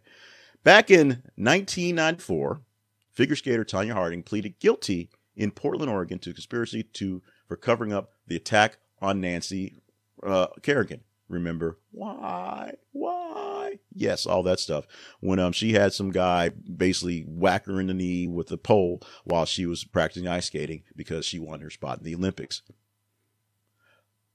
Back 0.64 0.90
in 0.90 1.22
1994, 1.36 2.62
figure 3.12 3.36
skater 3.36 3.64
Tonya 3.64 3.92
Harding 3.92 4.22
pleaded 4.22 4.58
guilty 4.58 5.10
in 5.36 5.50
Portland, 5.50 5.90
Oregon, 5.90 6.18
to 6.20 6.32
conspiracy 6.32 6.82
to 6.82 7.22
for 7.46 7.56
covering 7.56 7.92
up 7.92 8.12
the 8.26 8.36
attack 8.36 8.78
on 9.00 9.20
Nancy 9.20 9.80
uh, 10.22 10.48
Kerrigan. 10.62 11.00
Remember 11.28 11.78
why? 11.92 12.74
Why? 12.92 13.78
Yes, 13.94 14.26
all 14.26 14.42
that 14.42 14.58
stuff. 14.58 14.86
When 15.20 15.38
um 15.38 15.52
she 15.52 15.72
had 15.72 15.92
some 15.92 16.10
guy 16.10 16.48
basically 16.48 17.24
whack 17.28 17.66
her 17.66 17.80
in 17.80 17.86
the 17.86 17.94
knee 17.94 18.26
with 18.26 18.50
a 18.50 18.56
pole 18.56 19.00
while 19.24 19.46
she 19.46 19.64
was 19.64 19.84
practicing 19.84 20.26
ice 20.26 20.46
skating 20.46 20.82
because 20.96 21.24
she 21.24 21.38
won 21.38 21.60
her 21.60 21.70
spot 21.70 21.98
in 21.98 22.04
the 22.04 22.16
Olympics. 22.16 22.62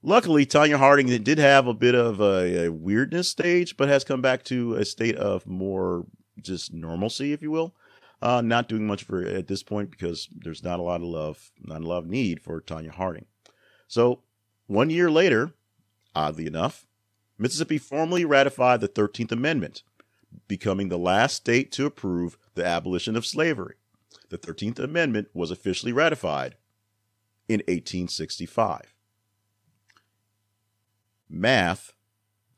Luckily, 0.02 0.46
Tonya 0.46 0.78
Harding 0.78 1.08
did 1.24 1.40
have 1.40 1.66
a 1.68 1.74
bit 1.74 1.96
of 1.96 2.22
a, 2.22 2.66
a 2.66 2.72
weirdness 2.72 3.28
stage, 3.28 3.76
but 3.76 3.90
has 3.90 4.04
come 4.04 4.22
back 4.22 4.44
to 4.44 4.76
a 4.76 4.86
state 4.86 5.16
of 5.16 5.48
more 5.48 6.06
just 6.40 6.72
normalcy, 6.72 7.34
if 7.34 7.42
you 7.42 7.50
will. 7.50 7.74
Uh, 8.22 8.42
not 8.42 8.70
doing 8.70 8.88
much 8.88 9.04
for 9.04 9.22
at 9.22 9.48
this 9.48 9.62
point 9.62 9.92
because 9.92 10.28
there's 10.32 10.64
not 10.64 10.80
a 10.80 10.84
lot 10.84 11.02
of 11.02 11.08
love, 11.08 11.52
not 11.62 11.82
a 11.82 11.88
lot 11.88 12.00
of 12.00 12.08
need 12.08 12.42
for 12.42 12.62
Tonya 12.62 12.90
Harding. 12.90 13.26
So 13.88 14.22
one 14.68 14.90
year 14.90 15.12
later, 15.12 15.54
oddly 16.16 16.48
enough, 16.48 16.88
Mississippi 17.38 17.78
formally 17.78 18.26
ratified 18.26 18.82
the 18.82 18.88
13th 18.88 19.32
Amendment, 19.32 19.84
becoming 20.48 20.90
the 20.90 20.98
last 20.98 21.36
state 21.36 21.72
to 21.74 21.86
approve 21.86 22.38
the 22.56 22.66
abolition 22.66 23.16
of 23.16 23.26
slavery. 23.26 23.76
The 24.30 24.38
13th 24.38 24.80
Amendment 24.80 25.28
was 25.34 25.52
officially 25.52 25.92
ratified 25.92 26.56
in 27.48 27.60
1865. 27.60 28.94
Math 31.30 31.94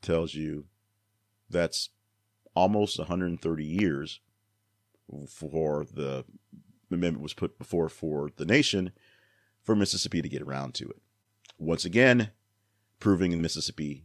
tells 0.00 0.34
you 0.34 0.66
that's 1.50 1.90
almost 2.54 2.98
130 2.98 3.64
years 3.64 4.20
for 5.28 5.84
the 5.84 6.24
amendment 6.90 7.22
was 7.22 7.34
put 7.34 7.58
before 7.58 7.88
for 7.88 8.30
the 8.36 8.44
nation 8.44 8.92
for 9.62 9.76
Mississippi 9.76 10.22
to 10.22 10.28
get 10.28 10.42
around 10.42 10.74
to 10.74 10.88
it. 10.88 11.02
Once 11.58 11.84
again, 11.84 12.30
proving 13.00 13.32
in 13.32 13.42
Mississippi 13.42 14.04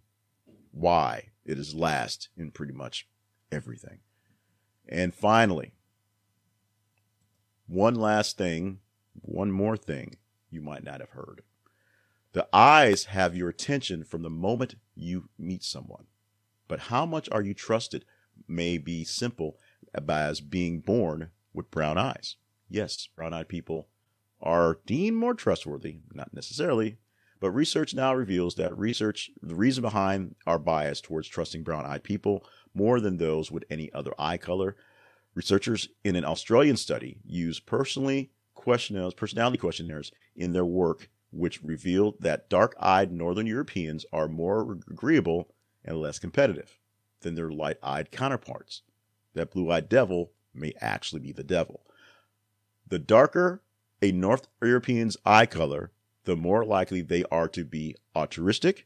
why 0.71 1.29
it 1.45 1.59
is 1.59 1.75
last 1.75 2.29
in 2.35 2.51
pretty 2.51 2.73
much 2.73 3.07
everything. 3.51 3.99
And 4.87 5.13
finally, 5.13 5.73
one 7.67 7.95
last 7.95 8.37
thing, 8.37 8.79
one 9.21 9.51
more 9.51 9.77
thing 9.77 10.17
you 10.49 10.61
might 10.61 10.83
not 10.83 10.99
have 10.99 11.11
heard. 11.11 11.41
The 12.33 12.47
eyes 12.51 13.05
have 13.05 13.35
your 13.35 13.49
attention 13.49 14.03
from 14.03 14.23
the 14.23 14.29
moment 14.29 14.75
you 14.95 15.29
meet 15.37 15.63
someone. 15.63 16.05
But 16.67 16.81
how 16.81 17.05
much 17.05 17.29
are 17.31 17.41
you 17.41 17.53
trusted 17.53 18.05
may 18.47 18.77
be 18.77 19.03
simple 19.03 19.57
as 19.93 20.41
being 20.41 20.79
born 20.79 21.31
with 21.53 21.71
brown 21.71 21.97
eyes. 21.97 22.37
Yes, 22.69 23.07
brown 23.15 23.33
eyed 23.33 23.47
people 23.47 23.87
are 24.41 24.79
deemed 24.85 25.17
more 25.17 25.33
trustworthy, 25.33 25.99
not 26.13 26.33
necessarily, 26.33 26.97
But 27.43 27.51
research 27.51 27.93
now 27.93 28.15
reveals 28.15 28.55
that 28.55 28.77
research, 28.77 29.29
the 29.41 29.53
reason 29.53 29.81
behind 29.81 30.35
our 30.47 30.57
bias 30.57 31.01
towards 31.01 31.27
trusting 31.27 31.63
brown 31.63 31.85
eyed 31.85 32.01
people 32.01 32.45
more 32.73 33.01
than 33.01 33.17
those 33.17 33.51
with 33.51 33.65
any 33.69 33.91
other 33.91 34.13
eye 34.17 34.37
color. 34.37 34.77
Researchers 35.35 35.89
in 36.05 36.15
an 36.15 36.23
Australian 36.23 36.77
study 36.77 37.17
used 37.25 37.65
personally 37.65 38.31
questionnaires, 38.53 39.13
personality 39.13 39.57
questionnaires 39.57 40.13
in 40.37 40.53
their 40.53 40.63
work, 40.63 41.09
which 41.31 41.61
revealed 41.61 42.15
that 42.21 42.49
dark 42.49 42.77
eyed 42.79 43.11
Northern 43.11 43.45
Europeans 43.45 44.05
are 44.13 44.29
more 44.29 44.77
agreeable 44.89 45.53
and 45.83 45.97
less 45.97 46.19
competitive 46.19 46.79
than 47.23 47.35
their 47.35 47.51
light 47.51 47.75
eyed 47.83 48.09
counterparts. 48.09 48.83
That 49.33 49.51
blue 49.51 49.71
eyed 49.71 49.89
devil 49.89 50.31
may 50.53 50.73
actually 50.79 51.21
be 51.21 51.31
the 51.31 51.43
devil. 51.43 51.81
The 52.87 52.99
darker 52.99 53.63
a 54.03 54.11
North 54.11 54.47
European's 54.61 55.15
eye 55.25 55.45
color, 55.45 55.89
the 56.25 56.35
more 56.35 56.65
likely 56.65 57.01
they 57.01 57.23
are 57.31 57.47
to 57.47 57.63
be 57.63 57.95
altruistic, 58.13 58.85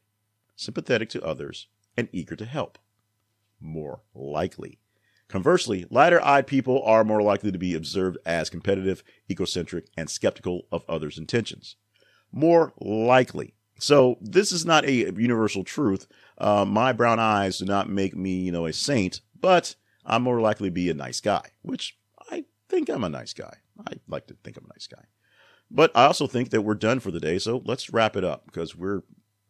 sympathetic 0.55 1.09
to 1.09 1.23
others, 1.23 1.67
and 1.97 2.07
eager 2.11 2.35
to 2.35 2.45
help. 2.45 2.77
More 3.59 4.01
likely. 4.13 4.77
Conversely, 5.27 5.87
lighter 5.89 6.23
eyed 6.23 6.45
people 6.45 6.83
are 6.83 7.03
more 7.03 7.23
likely 7.23 7.51
to 7.51 7.57
be 7.57 7.73
observed 7.73 8.19
as 8.27 8.51
competitive, 8.51 9.03
egocentric, 9.29 9.87
and 9.97 10.07
skeptical 10.07 10.67
of 10.71 10.85
others' 10.87 11.17
intentions. 11.17 11.75
More 12.31 12.73
likely. 12.79 13.55
So, 13.79 14.19
this 14.21 14.51
is 14.51 14.67
not 14.67 14.85
a 14.85 15.11
universal 15.19 15.63
truth. 15.63 16.07
Uh, 16.37 16.63
my 16.63 16.93
brown 16.93 17.19
eyes 17.19 17.57
do 17.57 17.65
not 17.65 17.89
make 17.89 18.15
me, 18.15 18.35
you 18.35 18.51
know, 18.51 18.67
a 18.67 18.73
saint, 18.73 19.21
but 19.39 19.75
I'm 20.07 20.23
more 20.23 20.41
likely 20.41 20.69
to 20.69 20.73
be 20.73 20.89
a 20.89 20.95
nice 20.95 21.19
guy, 21.19 21.51
which 21.61 21.97
I 22.31 22.45
think 22.69 22.89
I'm 22.89 23.03
a 23.03 23.09
nice 23.09 23.33
guy. 23.33 23.57
I 23.85 23.93
like 24.07 24.25
to 24.27 24.37
think 24.43 24.57
I'm 24.57 24.65
a 24.65 24.73
nice 24.73 24.87
guy. 24.87 25.03
But 25.69 25.91
I 25.93 26.05
also 26.05 26.27
think 26.27 26.49
that 26.51 26.61
we're 26.61 26.75
done 26.75 27.01
for 27.01 27.11
the 27.11 27.19
day, 27.19 27.37
so 27.37 27.61
let's 27.65 27.91
wrap 27.91 28.15
it 28.15 28.23
up 28.23 28.45
because 28.45 28.75
we're 28.75 29.01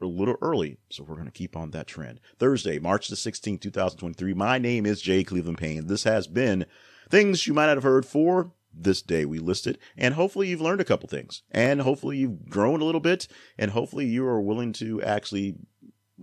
a 0.01 0.07
little 0.07 0.35
early, 0.41 0.77
so 0.89 1.03
we're 1.03 1.15
going 1.15 1.27
to 1.27 1.31
keep 1.31 1.55
on 1.55 1.71
that 1.71 1.87
trend. 1.87 2.19
Thursday, 2.39 2.79
March 2.79 3.07
the 3.07 3.15
16th, 3.15 3.61
2023. 3.61 4.33
My 4.33 4.57
name 4.57 4.87
is 4.87 5.01
Jay 5.01 5.23
Cleveland 5.23 5.59
Payne. 5.59 5.87
This 5.87 6.03
has 6.03 6.27
been 6.27 6.65
things 7.09 7.45
you 7.45 7.53
might 7.53 7.67
not 7.67 7.77
have 7.77 7.83
heard 7.83 8.05
for 8.05 8.51
this 8.73 9.01
day 9.01 9.25
we 9.25 9.39
listed, 9.39 9.77
and 9.95 10.13
hopefully 10.15 10.47
you've 10.47 10.61
learned 10.61 10.81
a 10.81 10.85
couple 10.85 11.07
things, 11.07 11.43
and 11.51 11.81
hopefully 11.81 12.17
you've 12.17 12.49
grown 12.49 12.81
a 12.81 12.85
little 12.85 13.01
bit, 13.01 13.27
and 13.57 13.71
hopefully 13.71 14.05
you 14.05 14.25
are 14.25 14.41
willing 14.41 14.73
to 14.73 15.01
actually 15.01 15.55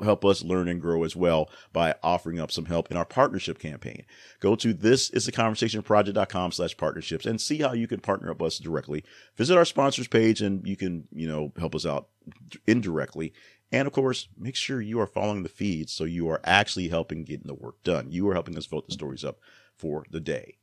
help 0.03 0.25
us 0.25 0.43
learn 0.43 0.69
and 0.69 0.81
grow 0.81 1.05
as 1.05 1.15
well 1.15 1.51
by 1.73 1.95
offering 2.03 2.41
up 2.41 2.51
some 2.51 2.65
help 2.65 2.91
in 2.91 2.97
our 2.97 3.05
partnership 3.05 3.59
campaign. 3.59 4.05
Go 4.41 4.57
to 4.57 4.73
this 4.73 5.11
is 5.11 5.27
the 5.27 5.33
conversation 5.33 5.83
project.com 5.83 6.53
slash 6.53 6.77
partnerships 6.77 7.27
and 7.27 7.41
see 7.41 7.59
how 7.59 7.73
you 7.73 7.87
can 7.87 8.01
partner 8.01 8.31
up 8.31 8.43
us 8.43 8.59
directly. 8.59 9.05
Visit 9.37 9.57
our 9.57 9.65
sponsors 9.65 10.09
page 10.09 10.41
and 10.41 10.67
you 10.67 10.77
can, 10.77 11.07
you 11.13 11.29
know, 11.29 11.53
help 11.59 11.75
us 11.75 11.87
out 11.87 12.09
indirectly. 12.67 13.33
And 13.71 13.87
of 13.87 13.93
course, 13.93 14.29
make 14.39 14.57
sure 14.57 14.81
you 14.81 15.01
are 15.01 15.07
following 15.07 15.43
the 15.43 15.49
feeds 15.49 15.93
so 15.93 16.05
you 16.05 16.29
are 16.29 16.41
actually 16.45 16.89
helping 16.89 17.25
getting 17.25 17.47
the 17.47 17.55
work 17.55 17.83
done. 17.83 18.11
You 18.11 18.29
are 18.29 18.35
helping 18.35 18.57
us 18.57 18.67
vote 18.67 18.87
the 18.87 18.93
stories 18.93 19.25
up 19.25 19.39
for 19.77 20.05
the 20.11 20.21
day. 20.21 20.59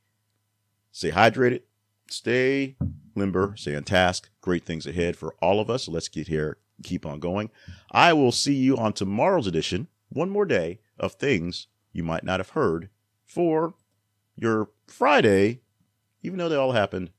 Stay 0.92 1.12
hydrated, 1.12 1.62
stay 2.10 2.76
limber, 3.16 3.54
stay 3.58 3.76
on 3.76 3.84
task. 3.84 4.30
Great 4.42 4.66
things 4.66 4.86
ahead 4.86 5.16
for 5.16 5.36
all 5.42 5.60
of 5.60 5.70
us. 5.70 5.88
let's 5.88 6.08
get 6.08 6.28
here, 6.28 6.58
keep 6.82 7.06
on 7.06 7.20
going. 7.20 7.50
I 7.92 8.14
will 8.14 8.32
see 8.32 8.54
you 8.54 8.78
on 8.78 8.94
tomorrow's 8.94 9.48
edition, 9.48 9.88
one 10.10 10.30
more 10.30 10.46
day 10.46 10.80
of 11.00 11.14
things 11.14 11.68
you 11.94 12.04
might 12.04 12.24
not 12.24 12.40
have 12.40 12.50
heard 12.50 12.90
for 13.26 13.74
your 14.36 14.70
Friday, 14.88 15.62
even 16.24 16.38
though 16.38 16.50
they 16.50 16.56
all 16.56 16.72
happened 16.72 17.12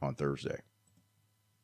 on 0.00 0.14
Thursday. 0.14 0.60